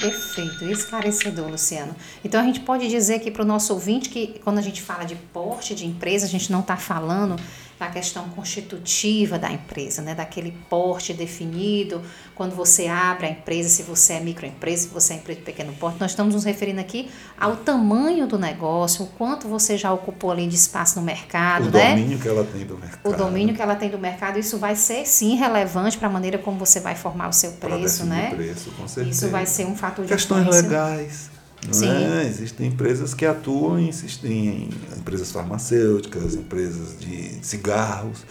Perfeito, 0.00 0.64
esclarecedor, 0.64 1.50
Luciano. 1.50 1.94
Então 2.24 2.40
a 2.40 2.44
gente 2.44 2.60
pode 2.60 2.88
dizer 2.88 3.16
aqui 3.16 3.30
para 3.30 3.42
o 3.42 3.44
nosso 3.44 3.72
ouvinte 3.72 4.08
que 4.08 4.40
quando 4.44 4.58
a 4.58 4.62
gente 4.62 4.80
fala 4.80 5.04
de 5.04 5.16
porte 5.16 5.74
de 5.74 5.86
empresa, 5.86 6.24
a 6.24 6.28
gente 6.28 6.52
não 6.52 6.60
está 6.60 6.76
falando 6.76 7.36
da 7.78 7.88
questão 7.88 8.28
constitutiva 8.30 9.38
da 9.38 9.50
empresa, 9.50 10.02
né? 10.02 10.14
daquele 10.14 10.52
porte 10.68 11.14
definido, 11.14 12.02
quando 12.34 12.54
você 12.54 12.88
abre 12.88 13.26
a 13.26 13.30
empresa, 13.30 13.68
se 13.68 13.82
você 13.82 14.14
é 14.14 14.20
microempresa, 14.20 14.82
se 14.82 14.88
você 14.88 15.12
é 15.12 15.16
empresa 15.16 15.40
de 15.40 15.44
pequeno 15.46 15.72
porte. 15.74 16.00
Nós 16.00 16.10
estamos 16.10 16.34
nos 16.34 16.44
referindo 16.44 16.80
aqui 16.80 17.08
ao 17.38 17.56
tamanho 17.56 18.26
do 18.26 18.38
negócio, 18.38 19.04
o 19.04 19.08
quanto 19.08 19.46
você 19.46 19.78
já 19.78 19.92
ocupou 19.92 20.30
ali 20.30 20.46
de 20.46 20.56
espaço 20.56 20.98
no 20.98 21.04
mercado. 21.04 21.68
O 21.68 21.70
né? 21.70 21.90
domínio 21.90 22.18
que 22.18 22.28
ela 22.28 22.44
tem 22.44 22.66
do 22.66 22.76
mercado. 22.76 23.00
O 23.04 23.16
domínio 23.16 23.54
que 23.54 23.62
ela 23.62 23.76
tem 23.76 23.90
do 23.90 23.98
mercado, 23.98 24.38
isso 24.38 24.58
vai 24.58 24.74
ser 24.74 25.06
sim 25.06 25.36
relevante 25.36 25.96
para 25.98 26.08
a 26.08 26.10
maneira 26.10 26.38
como 26.38 26.58
você 26.58 26.80
vai 26.80 26.96
formar 26.96 27.28
o 27.28 27.32
seu 27.32 27.52
preço, 27.52 28.04
né? 28.04 28.30
O 28.32 28.36
preço, 28.36 28.70
com 28.72 28.88
certeza. 28.88 29.16
Isso 29.16 29.28
vai 29.30 29.46
ser 29.46 29.66
um 29.66 29.76
fator 29.76 30.04
de 30.04 30.12
Questões 30.12 30.46
legais 30.46 31.37
não 31.66 31.92
é? 31.92 32.26
Existem 32.26 32.68
empresas 32.68 33.14
que 33.14 33.26
atuam 33.26 33.78
em, 33.78 33.90
em 34.24 34.68
empresas 34.96 35.32
farmacêuticas, 35.32 36.34
empresas 36.34 36.98
de 36.98 37.44
cigarros, 37.44 38.24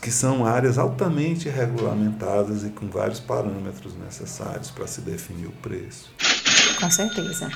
que 0.00 0.10
são 0.10 0.44
áreas 0.44 0.78
altamente 0.78 1.48
regulamentadas 1.48 2.64
e 2.64 2.70
com 2.70 2.88
vários 2.88 3.20
parâmetros 3.20 3.94
necessários 3.96 4.70
para 4.70 4.86
se 4.86 5.00
definir 5.00 5.46
o 5.46 5.52
preço. 5.52 6.10
Com 6.80 6.90
certeza. 6.90 7.50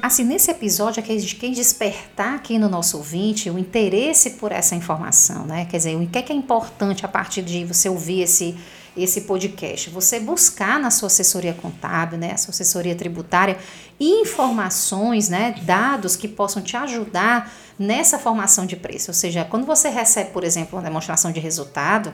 Assim, 0.00 0.24
nesse 0.24 0.50
episódio, 0.50 1.02
a 1.02 1.06
gente 1.06 1.36
quer 1.36 1.50
despertar 1.50 2.34
aqui 2.34 2.58
no 2.58 2.68
nosso 2.68 2.98
ouvinte 2.98 3.50
o 3.50 3.58
interesse 3.58 4.30
por 4.32 4.52
essa 4.52 4.76
informação, 4.76 5.44
né? 5.44 5.64
Quer 5.64 5.78
dizer, 5.78 5.96
o 5.96 6.06
que 6.06 6.18
é, 6.18 6.22
que 6.22 6.32
é 6.32 6.36
importante 6.36 7.04
a 7.04 7.08
partir 7.08 7.42
de 7.42 7.64
você 7.64 7.88
ouvir 7.88 8.20
esse 8.20 8.56
esse 8.96 9.22
podcast. 9.22 9.90
Você 9.90 10.20
buscar 10.20 10.78
na 10.78 10.90
sua 10.90 11.06
assessoria 11.06 11.54
contábil, 11.54 12.18
né, 12.18 12.36
sua 12.36 12.50
assessoria 12.50 12.94
tributária, 12.94 13.58
informações, 13.98 15.28
né, 15.28 15.54
dados 15.62 16.16
que 16.16 16.28
possam 16.28 16.62
te 16.62 16.76
ajudar 16.76 17.52
nessa 17.78 18.18
formação 18.18 18.66
de 18.66 18.76
preço. 18.76 19.10
Ou 19.10 19.14
seja, 19.14 19.44
quando 19.44 19.66
você 19.66 19.88
recebe, 19.88 20.30
por 20.30 20.44
exemplo, 20.44 20.78
uma 20.78 20.84
demonstração 20.84 21.32
de 21.32 21.40
resultado, 21.40 22.12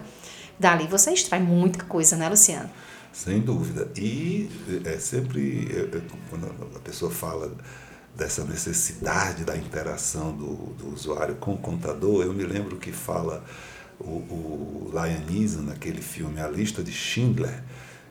dali 0.58 0.86
você 0.86 1.12
extrai 1.12 1.40
muita 1.40 1.84
coisa, 1.84 2.16
né, 2.16 2.28
Luciano? 2.28 2.70
Sem 3.12 3.40
dúvida. 3.40 3.90
E 3.96 4.48
é 4.84 4.98
sempre, 4.98 5.90
quando 6.30 6.46
a 6.76 6.80
pessoa 6.80 7.10
fala 7.10 7.52
dessa 8.14 8.44
necessidade 8.44 9.44
da 9.44 9.56
interação 9.56 10.32
do, 10.32 10.54
do 10.74 10.92
usuário 10.92 11.36
com 11.36 11.54
o 11.54 11.58
contador, 11.58 12.24
eu 12.24 12.32
me 12.32 12.44
lembro 12.44 12.76
que 12.76 12.92
fala 12.92 13.44
o, 14.00 14.04
o 14.04 14.90
Lion 14.92 15.26
Neeson, 15.30 15.62
naquele 15.62 16.02
filme 16.02 16.40
A 16.40 16.48
Lista 16.48 16.82
de 16.82 16.92
Schindler, 16.92 17.62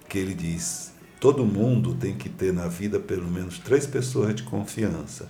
que 0.08 0.17
ele 0.17 0.34
diz: 0.34 0.91
todo 1.20 1.46
mundo 1.46 1.96
tem 1.96 2.15
que 2.15 2.29
ter 2.29 2.53
na 2.53 2.67
vida 2.67 3.00
pelo 3.00 3.29
menos 3.29 3.60
três 3.60 3.86
pessoas 3.86 4.36
de 4.36 4.44
confiança 4.44 5.27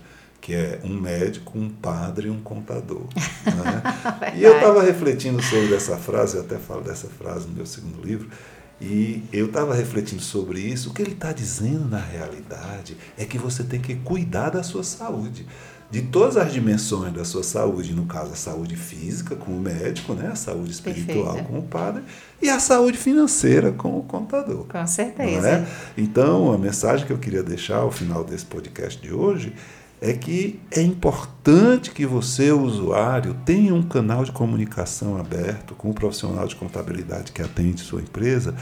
que 0.48 0.54
é 0.54 0.80
um 0.82 0.94
médico, 0.94 1.60
um 1.60 1.70
padre 1.70 2.28
e 2.28 2.32
um 2.32 2.40
contador. 2.40 3.06
Né? 3.48 4.34
e 4.36 4.44
eu 4.44 4.56
estava 4.56 4.84
refletindo 4.84 5.42
sobre 5.42 5.74
essa 5.74 5.98
frase, 5.98 6.38
eu 6.38 6.44
até 6.44 6.58
falo 6.58 6.82
dessa 6.82 7.08
frase 7.08 7.48
no 7.48 7.54
meu 7.54 7.66
segundo 7.66 8.02
livro, 8.02 8.30
e 8.80 9.24
eu 9.34 9.48
estava 9.48 9.74
refletindo 9.74 10.22
sobre 10.22 10.60
isso. 10.60 10.90
O 10.90 10.94
que 10.94 11.02
ele 11.02 11.14
está 11.14 11.32
dizendo 11.32 11.90
na 11.90 12.00
realidade 12.00 12.96
é 13.18 13.26
que 13.26 13.38
você 13.38 13.64
tem 13.64 13.82
que 13.82 13.96
cuidar 13.96 14.52
da 14.52 14.62
sua 14.62 14.84
saúde, 14.84 15.48
de 15.90 16.02
todas 16.02 16.38
as 16.38 16.52
dimensões 16.52 17.14
da 17.14 17.24
sua 17.24 17.44
saúde, 17.44 17.94
no 17.94 18.06
caso 18.06 18.34
a 18.34 18.36
saúde 18.36 18.76
física 18.76 19.36
com 19.36 19.52
o 19.52 19.60
médico, 19.60 20.14
né? 20.14 20.28
a 20.28 20.36
saúde 20.36 20.72
espiritual 20.72 21.36
Perfeito. 21.36 21.48
com 21.48 21.60
o 21.60 21.64
padre 21.64 22.04
e 22.42 22.50
a 22.50 22.60
saúde 22.60 22.98
financeira 22.98 23.72
com 23.72 23.98
o 23.98 24.04
contador. 24.04 24.66
Com 24.66 24.86
certeza. 24.86 25.50
É? 25.50 25.68
Então, 25.98 26.52
a 26.52 26.58
mensagem 26.58 27.06
que 27.08 27.14
eu 27.14 27.18
queria 27.18 27.42
deixar 27.42 27.78
ao 27.78 27.92
final 27.92 28.24
desse 28.24 28.46
podcast 28.46 29.02
de 29.02 29.14
hoje 29.14 29.54
é 30.00 30.14
que 30.14 30.60
é 30.72 30.82
importante 30.82 31.92
que 31.92 32.06
você, 32.06 32.52
usuário, 32.52 33.36
tenha 33.46 33.74
um 33.74 33.82
canal 33.82 34.24
de 34.24 34.32
comunicação 34.32 35.18
aberto 35.18 35.74
com 35.74 35.90
o 35.90 35.94
profissional 35.94 36.48
de 36.48 36.56
contabilidade 36.56 37.32
que 37.32 37.42
atende 37.42 37.82
sua 37.82 38.02
empresa, 38.02 38.56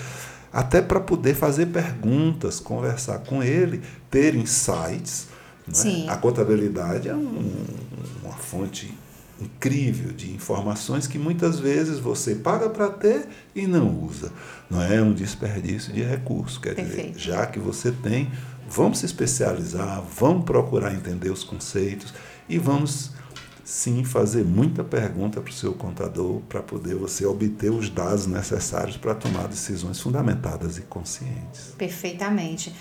até 0.52 0.82
para 0.82 1.00
poder 1.00 1.36
fazer 1.36 1.66
perguntas, 1.68 2.60
conversar 2.60 3.20
com 3.20 3.44
ele, 3.44 3.82
ter 4.10 4.36
insights. 4.36 5.28
É? 5.68 6.10
A 6.10 6.16
contabilidade 6.16 7.10
é 7.10 7.16
um, 7.16 7.66
uma 8.24 8.34
fonte 8.34 8.94
incrível 9.42 10.14
de 10.14 10.32
informações 10.32 11.08
que 11.08 11.20
muitas 11.20 11.60
vezes 11.60 12.00
você 12.00 12.36
paga 12.36 12.70
para 12.70 12.88
ter 12.90 13.28
e 13.54 13.68
não 13.68 13.90
usa. 14.04 14.32
Não 14.70 14.82
é 14.82 15.02
um 15.02 15.12
desperdício 15.14 15.92
de 15.92 16.02
recurso. 16.02 16.62
Quer 16.62 16.76
Perfeito. 16.76 17.18
dizer, 17.18 17.20
já 17.20 17.46
que 17.46 17.60
você 17.60 17.92
tem 17.92 18.32
Vamos 18.68 19.00
se 19.00 19.06
especializar, 19.06 20.02
vamos 20.02 20.46
procurar 20.46 20.94
entender 20.94 21.30
os 21.30 21.44
conceitos 21.44 22.14
e 22.50 22.58
vamos 22.58 23.12
sim 23.64 24.04
fazer 24.04 24.46
muita 24.46 24.84
pergunta 24.84 25.42
para 25.42 25.50
o 25.50 25.54
seu 25.54 25.74
contador 25.74 26.40
para 26.42 26.62
poder 26.62 26.96
você 26.96 27.26
obter 27.26 27.72
os 27.72 27.90
dados 27.90 28.28
necessários 28.28 28.96
para 28.96 29.16
tomar 29.16 29.48
decisões 29.48 30.00
fundamentadas 30.00 30.78
e 30.78 30.82
conscientes. 30.82 31.74
Perfeitamente. 31.78 32.74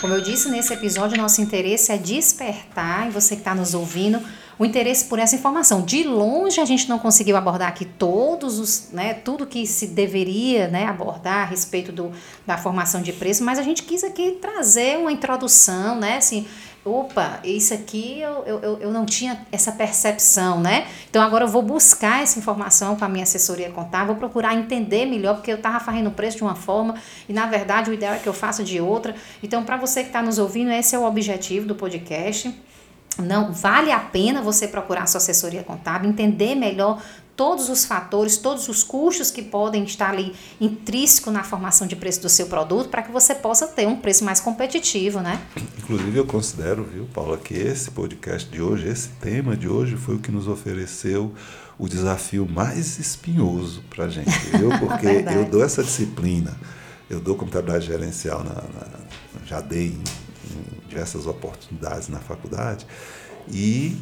Como 0.00 0.14
eu 0.14 0.20
disse 0.20 0.48
nesse 0.48 0.72
episódio, 0.72 1.16
nosso 1.16 1.40
interesse 1.40 1.90
é 1.90 1.96
despertar, 1.96 3.08
e 3.08 3.10
você 3.10 3.34
que 3.34 3.40
está 3.40 3.54
nos 3.54 3.74
ouvindo, 3.74 4.20
o 4.58 4.64
interesse 4.64 5.06
por 5.06 5.18
essa 5.18 5.34
informação. 5.34 5.82
De 5.82 6.04
longe 6.04 6.60
a 6.60 6.64
gente 6.64 6.88
não 6.88 6.98
conseguiu 6.98 7.36
abordar 7.36 7.68
aqui 7.68 7.84
todos 7.84 8.58
os, 8.58 8.88
né, 8.92 9.14
tudo 9.14 9.46
que 9.46 9.66
se 9.66 9.88
deveria 9.88 10.68
né, 10.68 10.86
abordar 10.86 11.42
a 11.42 11.44
respeito 11.44 11.92
do, 11.92 12.12
da 12.46 12.56
formação 12.56 13.02
de 13.02 13.12
preço, 13.12 13.44
mas 13.44 13.58
a 13.58 13.62
gente 13.62 13.82
quis 13.82 14.04
aqui 14.04 14.38
trazer 14.40 14.98
uma 14.98 15.12
introdução, 15.12 15.96
né, 15.96 16.18
assim, 16.18 16.46
opa, 16.84 17.40
isso 17.42 17.72
aqui 17.72 18.20
eu, 18.20 18.44
eu, 18.44 18.78
eu 18.78 18.92
não 18.92 19.06
tinha 19.06 19.46
essa 19.50 19.72
percepção, 19.72 20.60
né? 20.60 20.86
Então 21.08 21.22
agora 21.22 21.44
eu 21.44 21.48
vou 21.48 21.62
buscar 21.62 22.22
essa 22.22 22.38
informação 22.38 22.94
com 22.94 23.04
a 23.04 23.08
minha 23.08 23.22
assessoria 23.22 23.70
contábil, 23.70 24.08
vou 24.08 24.16
procurar 24.16 24.54
entender 24.54 25.06
melhor, 25.06 25.36
porque 25.36 25.50
eu 25.50 25.56
estava 25.56 25.80
fazendo 25.80 26.08
o 26.08 26.10
preço 26.10 26.36
de 26.36 26.42
uma 26.42 26.54
forma 26.54 26.94
e 27.26 27.32
na 27.32 27.46
verdade 27.46 27.90
o 27.90 27.94
ideal 27.94 28.14
é 28.14 28.18
que 28.18 28.28
eu 28.28 28.34
faça 28.34 28.62
de 28.62 28.80
outra. 28.80 29.14
Então, 29.42 29.64
para 29.64 29.78
você 29.78 30.02
que 30.02 30.08
está 30.08 30.20
nos 30.20 30.38
ouvindo, 30.38 30.70
esse 30.70 30.94
é 30.94 30.98
o 30.98 31.04
objetivo 31.04 31.66
do 31.66 31.74
podcast. 31.74 32.54
Não 33.18 33.52
vale 33.52 33.92
a 33.92 34.00
pena 34.00 34.42
você 34.42 34.66
procurar 34.66 35.04
a 35.04 35.06
sua 35.06 35.18
assessoria 35.18 35.62
contábil, 35.62 36.10
entender 36.10 36.54
melhor 36.54 37.00
todos 37.36 37.68
os 37.68 37.84
fatores, 37.84 38.36
todos 38.36 38.68
os 38.68 38.82
custos 38.82 39.30
que 39.30 39.42
podem 39.42 39.84
estar 39.84 40.10
ali 40.10 40.34
intrínseco 40.60 41.30
na 41.30 41.42
formação 41.42 41.86
de 41.86 41.96
preço 41.96 42.20
do 42.22 42.28
seu 42.28 42.46
produto 42.46 42.88
para 42.88 43.02
que 43.02 43.10
você 43.10 43.34
possa 43.34 43.66
ter 43.66 43.86
um 43.86 43.96
preço 43.96 44.24
mais 44.24 44.40
competitivo, 44.40 45.20
né? 45.20 45.40
Inclusive 45.78 46.16
eu 46.16 46.26
considero, 46.26 46.84
viu, 46.84 47.06
Paula, 47.12 47.36
que 47.36 47.54
esse 47.54 47.90
podcast 47.90 48.48
de 48.48 48.62
hoje, 48.62 48.88
esse 48.88 49.08
tema 49.20 49.56
de 49.56 49.68
hoje 49.68 49.96
foi 49.96 50.14
o 50.14 50.18
que 50.18 50.30
nos 50.30 50.46
ofereceu 50.46 51.32
o 51.78 51.88
desafio 51.88 52.48
mais 52.48 52.98
espinhoso 52.98 53.82
para 53.90 54.04
a 54.04 54.08
gente, 54.08 54.30
viu? 54.56 54.70
Porque 54.78 55.06
eu 55.06 55.44
dou 55.44 55.64
essa 55.64 55.82
disciplina, 55.82 56.56
eu 57.10 57.20
dou 57.20 57.34
contabilidade 57.34 57.86
gerencial, 57.86 58.44
na, 58.44 58.54
na 58.54 59.04
já 59.44 59.60
dei 59.60 59.88
em 59.88 60.83
diversas 60.94 61.26
oportunidades 61.26 62.08
na 62.08 62.20
faculdade. 62.20 62.86
E 63.48 63.96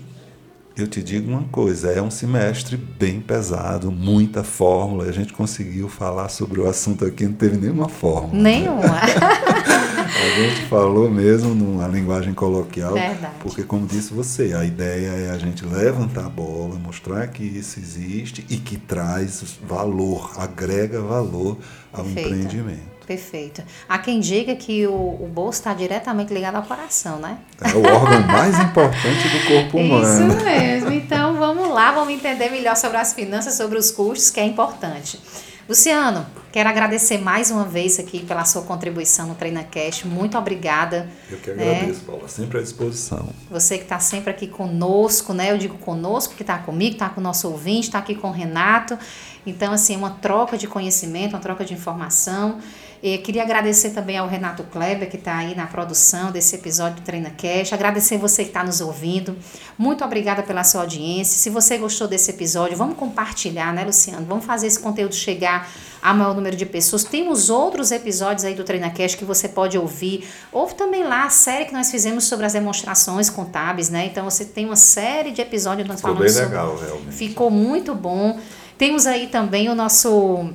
eu 0.77 0.87
te 0.87 1.03
digo 1.03 1.31
uma 1.31 1.45
coisa, 1.45 1.91
é 1.91 2.01
um 2.01 2.11
semestre 2.11 2.77
bem 2.77 3.21
pesado, 3.21 3.91
muita 3.91 4.45
fórmula. 4.45 5.05
A 5.05 5.13
gente 5.13 5.33
conseguiu 5.33 5.89
falar 5.89 6.29
sobre 6.29 6.61
o 6.61 6.69
assunto 6.69 7.05
aqui, 7.05 7.25
não 7.25 7.33
teve 7.33 7.57
nenhuma 7.57 7.89
fórmula. 7.89 8.43
Nenhuma. 8.43 8.83
a 9.03 10.41
gente 10.41 10.67
falou 10.69 11.11
mesmo 11.11 11.55
numa 11.55 11.89
linguagem 11.89 12.35
coloquial, 12.35 12.95
Verdade. 12.95 13.35
porque 13.41 13.63
como 13.63 13.87
disse 13.87 14.13
você, 14.13 14.55
a 14.55 14.65
ideia 14.65 15.09
é 15.09 15.31
a 15.31 15.39
gente 15.39 15.65
levantar 15.65 16.27
a 16.27 16.31
bola, 16.31 16.79
mostrar 16.79 17.27
que 17.29 17.43
isso 17.43 17.81
existe 17.81 18.47
e 18.49 18.57
que 18.57 18.77
traz 18.77 19.57
valor, 19.67 20.33
agrega 20.37 21.01
valor 21.01 21.59
ao 21.93 22.07
empreendimento. 22.07 22.92
Perfeito. 23.07 23.63
Há 23.89 23.99
quem 23.99 24.21
diga 24.21 24.55
que 24.55 24.87
o, 24.87 24.93
o 24.93 25.31
bolso 25.33 25.59
está 25.59 25.75
diretamente 25.75 26.33
ligado 26.33 26.57
ao 26.57 26.63
coração, 26.63 27.19
né? 27.19 27.39
É 27.61 27.77
o 27.77 27.83
órgão 27.83 28.21
mais 28.29 28.59
importante 28.59 29.29
do 29.29 29.47
corpo 29.47 29.79
humano. 29.79 30.33
Isso 30.33 30.45
mesmo. 30.45 30.93
Então 30.93 31.35
vamos 31.37 31.69
lá, 31.69 31.93
vamos 31.93 32.15
entender 32.15 32.51
melhor 32.51 32.77
sobre 32.77 32.99
as 32.99 33.13
finanças, 33.13 33.55
sobre 33.55 33.79
os 33.79 33.91
custos, 33.91 34.31
que 34.31 34.41
é 34.41 34.45
importante. 34.45 35.21
Luciano, 35.69 36.27
quero 36.53 36.69
agradecer 36.69 37.17
mais 37.19 37.51
uma 37.51 37.65
vez 37.65 37.99
aqui 37.99 38.21
pela 38.21 38.45
sua 38.45 38.63
contribuição 38.63 39.27
no 39.27 39.35
TreinaCast. 39.35 40.07
Muito 40.07 40.37
obrigada. 40.37 41.09
Eu 41.31 41.39
que 41.39 41.51
agradeço, 41.51 42.01
né? 42.01 42.07
Paula. 42.07 42.29
Sempre 42.29 42.59
à 42.59 42.63
disposição. 42.63 43.31
Você 43.51 43.79
que 43.79 43.85
está 43.85 43.99
sempre 43.99 44.31
aqui 44.31 44.47
conosco, 44.47 45.33
né? 45.33 45.51
Eu 45.51 45.59
digo 45.59 45.79
conosco, 45.79 46.35
que 46.35 46.43
está 46.43 46.59
comigo, 46.59 46.93
está 46.93 47.09
com 47.09 47.21
o 47.21 47.25
nosso 47.25 47.49
ouvinte, 47.49 47.89
está 47.89 47.99
aqui 47.99 48.15
com 48.15 48.29
o 48.29 48.33
Renato. 48.33 48.99
Então, 49.47 49.73
assim, 49.73 49.97
uma 49.97 50.11
troca 50.11 50.59
de 50.59 50.69
conhecimento, 50.69 51.33
uma 51.33 51.41
troca 51.41 51.65
de 51.65 51.73
informação. 51.73 52.59
E 53.03 53.19
queria 53.19 53.43
agradecer 53.43 53.91
também 53.91 54.17
ao 54.17 54.29
Renato 54.29 54.63
Kleber, 54.63 55.11
que 55.11 55.17
está 55.17 55.37
aí 55.37 55.57
na 55.57 55.67
produção 55.67 56.31
desse 56.31 56.55
episódio 56.55 57.01
do 57.01 57.03
Treina 57.03 57.31
Cash. 57.31 57.73
Agradecer 57.73 58.17
você 58.17 58.45
que 58.45 58.51
está 58.51 58.63
nos 58.63 58.81
ouvindo. 58.81 59.37
Muito 59.77 60.05
obrigada 60.05 60.45
pela 60.45 60.63
sua 60.63 60.83
audiência. 60.83 61.37
Se 61.37 61.51
você 61.51 61.77
gostou 61.79 62.07
desse 62.07 62.31
episódio, 62.31 62.77
vamos 62.77 62.97
compartilhar, 62.97 63.73
né, 63.73 63.83
Luciano? 63.83 64.25
Vamos 64.25 64.45
fazer 64.45 64.69
esse 64.69 64.79
conteúdo 64.79 65.17
chegar 65.17 65.69
a 66.01 66.15
maior 66.15 66.35
número 66.35 66.42
de 66.51 66.67
pessoas. 66.67 67.05
Temos 67.05 67.49
outros 67.49 67.93
episódios 67.93 68.45
aí 68.45 68.55
do 68.55 68.65
Treina 68.65 68.91
Cash 68.91 69.15
que 69.15 69.25
você 69.25 69.49
pode 69.49 69.79
ouvir. 69.79 70.29
Houve 70.51 70.75
também 70.75 71.05
lá 71.05 71.25
a 71.25 71.31
série 71.31 71.67
que 71.67 71.73
nós 71.73 71.91
fizemos 71.91 72.25
sobre 72.25 72.45
as 72.45 72.53
demonstrações 72.53 73.31
contábeis, 73.31 73.89
né? 73.89 74.07
Então 74.07 74.25
você 74.25 74.45
tem 74.45 74.67
uma 74.67 74.77
série 74.77 75.31
de 75.31 75.41
episódios 75.41 75.87
nós 75.87 76.01
Ficou 76.01 76.15
falamos 76.15 76.35
bem 76.35 76.45
legal, 76.45 76.77
realmente. 76.77 77.13
Ficou 77.13 77.51
muito 77.51 77.95
bom. 77.95 78.39
Temos 78.77 79.07
aí 79.07 79.29
também 79.29 79.69
o 79.69 79.75
nosso 79.75 80.53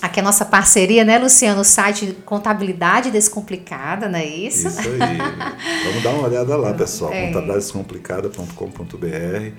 Aqui 0.00 0.20
é 0.20 0.22
a 0.22 0.24
nossa 0.24 0.44
parceria, 0.44 1.04
né, 1.04 1.18
Luciano? 1.18 1.62
O 1.62 1.64
site 1.64 2.16
Contabilidade 2.24 3.10
Descomplicada, 3.10 4.08
não 4.08 4.16
é 4.18 4.26
isso? 4.26 4.68
Isso 4.68 4.78
aí. 4.80 4.86
Vamos 5.86 6.04
dar 6.04 6.10
uma 6.10 6.28
olhada 6.28 6.56
lá, 6.56 6.72
pessoal. 6.72 7.12
É. 7.12 7.26
Contabilidadedescomplicada.com.br 7.26 9.52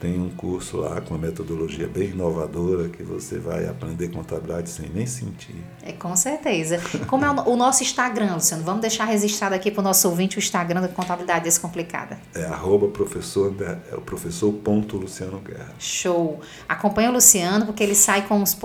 tem 0.00 0.18
um 0.18 0.30
curso 0.30 0.76
lá 0.76 1.00
com 1.00 1.14
uma 1.14 1.26
metodologia 1.26 1.88
bem 1.88 2.10
inovadora 2.10 2.88
que 2.88 3.02
você 3.02 3.38
vai 3.38 3.66
aprender 3.66 4.08
contabilidade 4.08 4.70
sem 4.70 4.88
nem 4.88 5.06
sentir. 5.06 5.56
É, 5.82 5.92
com 5.92 6.14
certeza. 6.14 6.80
Como 7.06 7.24
é 7.24 7.30
o, 7.30 7.56
nosso 7.56 7.82
Instagram, 7.82 8.34
Luciano? 8.34 8.62
Vamos 8.62 8.80
deixar 8.80 9.06
registrado 9.06 9.54
aqui 9.54 9.70
para 9.70 9.80
o 9.80 9.84
nosso 9.84 10.08
ouvinte 10.08 10.36
o 10.36 10.38
Instagram 10.38 10.82
da 10.82 10.88
Contabilidade 10.88 11.44
Descomplicada. 11.44 12.18
É 12.34 12.44
arroba 12.44 12.88
professor, 12.88 13.52
é 13.90 13.96
o 13.96 14.00
professor 14.00 14.52
ponto 14.52 14.96
Luciano 14.96 15.40
Guerra. 15.40 15.74
Show. 15.78 16.40
Acompanha 16.68 17.10
o 17.10 17.12
Luciano, 17.14 17.66
porque 17.66 17.82
ele 17.82 17.94
sai 17.94 18.26
com 18.26 18.36
uns, 18.36 18.56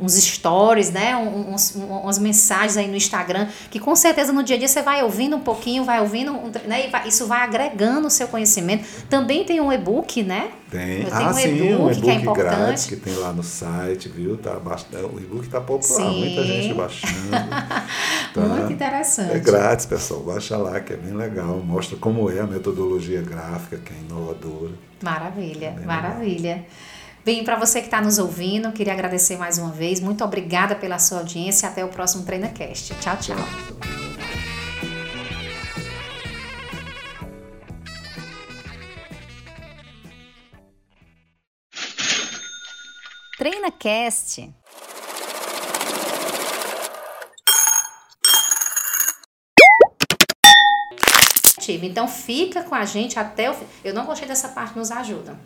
uns 0.00 0.14
stories, 0.14 0.90
né? 0.90 1.16
Uns, 1.16 1.74
umas 1.74 2.18
mensagens 2.18 2.76
aí 2.76 2.86
no 2.86 2.96
Instagram, 2.96 3.48
que 3.70 3.80
com 3.80 3.96
certeza 3.96 4.32
no 4.32 4.44
dia 4.44 4.54
a 4.54 4.58
dia 4.58 4.68
você 4.68 4.82
vai 4.82 5.02
ouvindo 5.02 5.36
um 5.36 5.40
pouquinho, 5.40 5.84
vai 5.84 6.00
ouvindo, 6.00 6.32
né? 6.66 6.86
E 6.86 6.90
vai, 6.90 7.08
isso 7.08 7.26
vai 7.26 7.42
agregando 7.42 8.06
o 8.06 8.10
seu 8.10 8.28
conhecimento. 8.28 8.86
Também 9.08 9.44
tem 9.44 9.60
um 9.60 9.72
e-book, 9.72 10.22
né? 10.22 10.52
Tem. 10.70 11.06
ah, 11.10 11.30
um 11.30 11.32
sim, 11.32 11.74
um 11.74 11.90
e-book 11.90 12.00
que 12.02 12.10
é 12.10 12.32
grátis 12.34 12.86
que 12.86 12.96
tem 12.96 13.14
lá 13.16 13.32
no 13.32 13.42
site, 13.42 14.08
viu? 14.08 14.36
Tá, 14.36 14.52
o 14.58 15.18
e-book 15.18 15.46
está 15.46 15.60
popular, 15.60 16.10
sim. 16.10 16.18
muita 16.18 16.44
gente 16.44 16.74
baixando. 16.74 17.30
tá? 18.34 18.40
Muito 18.40 18.72
interessante. 18.72 19.32
É 19.32 19.38
grátis, 19.38 19.86
pessoal. 19.86 20.20
Baixa 20.20 20.56
lá, 20.56 20.78
que 20.80 20.92
é 20.92 20.96
bem 20.96 21.14
legal. 21.14 21.58
Mostra 21.58 21.96
como 21.96 22.30
é 22.30 22.40
a 22.40 22.46
metodologia 22.46 23.22
gráfica, 23.22 23.78
que 23.78 23.92
é 23.92 23.96
inovadora. 23.96 24.72
Maravilha, 25.02 25.74
é 25.80 25.86
maravilha. 25.86 26.52
Legal. 26.52 26.66
Bem, 27.24 27.44
para 27.44 27.56
você 27.56 27.80
que 27.80 27.88
está 27.88 28.00
nos 28.00 28.18
ouvindo, 28.18 28.72
queria 28.72 28.92
agradecer 28.92 29.36
mais 29.36 29.58
uma 29.58 29.70
vez. 29.70 30.00
Muito 30.00 30.24
obrigada 30.24 30.74
pela 30.74 30.98
sua 30.98 31.18
audiência. 31.18 31.68
Até 31.68 31.84
o 31.84 31.88
próximo 31.88 32.24
TreinaCast. 32.24 32.94
Tchau, 33.00 33.16
tchau. 33.18 34.07
TreinaCast. 43.38 44.52
Então 51.70 52.08
fica 52.08 52.62
com 52.62 52.74
a 52.74 52.84
gente 52.86 53.18
até 53.18 53.50
o 53.50 53.54
fim. 53.54 53.66
Eu 53.84 53.92
não 53.92 54.06
gostei 54.06 54.26
dessa 54.26 54.48
parte 54.48 54.76
nos 54.76 54.90
ajuda. 54.90 55.38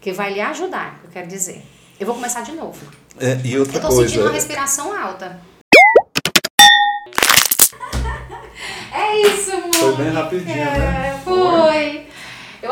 Que 0.00 0.12
vai 0.12 0.32
lhe 0.32 0.40
ajudar, 0.40 1.00
eu 1.02 1.10
quero 1.10 1.26
dizer. 1.26 1.62
Eu 1.98 2.06
vou 2.06 2.14
começar 2.14 2.42
de 2.42 2.52
novo. 2.52 2.80
É, 3.18 3.40
e 3.44 3.58
outra 3.58 3.78
eu 3.78 3.80
tô 3.80 3.88
coisa. 3.88 4.08
sentindo 4.08 4.24
uma 4.24 4.32
respiração 4.32 4.96
alta. 4.96 5.40
É 8.96 9.20
isso, 9.22 9.50
amor. 9.50 9.74
Foi 9.74 9.96
bem 9.96 10.12
rapidinho, 10.12 10.54
né? 10.56 11.08
É, 11.08 11.20
foi. 11.24 12.03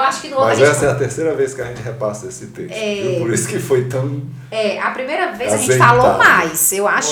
Eu 0.02 0.08
acho 0.08 0.20
que 0.20 0.28
no 0.28 0.40
Mas 0.40 0.58
gente- 0.58 0.68
essa 0.68 0.86
é 0.86 0.90
a 0.90 0.94
terceira 0.96 1.32
vez 1.34 1.54
que 1.54 1.60
a 1.62 1.64
gente 1.66 1.80
repassa 1.80 2.26
esse 2.26 2.46
texto. 2.46 2.74
É. 2.76 3.16
Por 3.20 3.32
isso 3.32 3.46
que 3.46 3.58
foi 3.60 3.84
tão. 3.84 4.20
É, 4.50 4.80
a 4.80 4.90
primeira 4.90 5.30
vez 5.32 5.52
a 5.52 5.56
gente 5.56 5.70
Azeitado. 5.70 6.00
falou 6.00 6.18
mais. 6.18 6.72
Eu 6.72 6.88
acho 6.88 7.00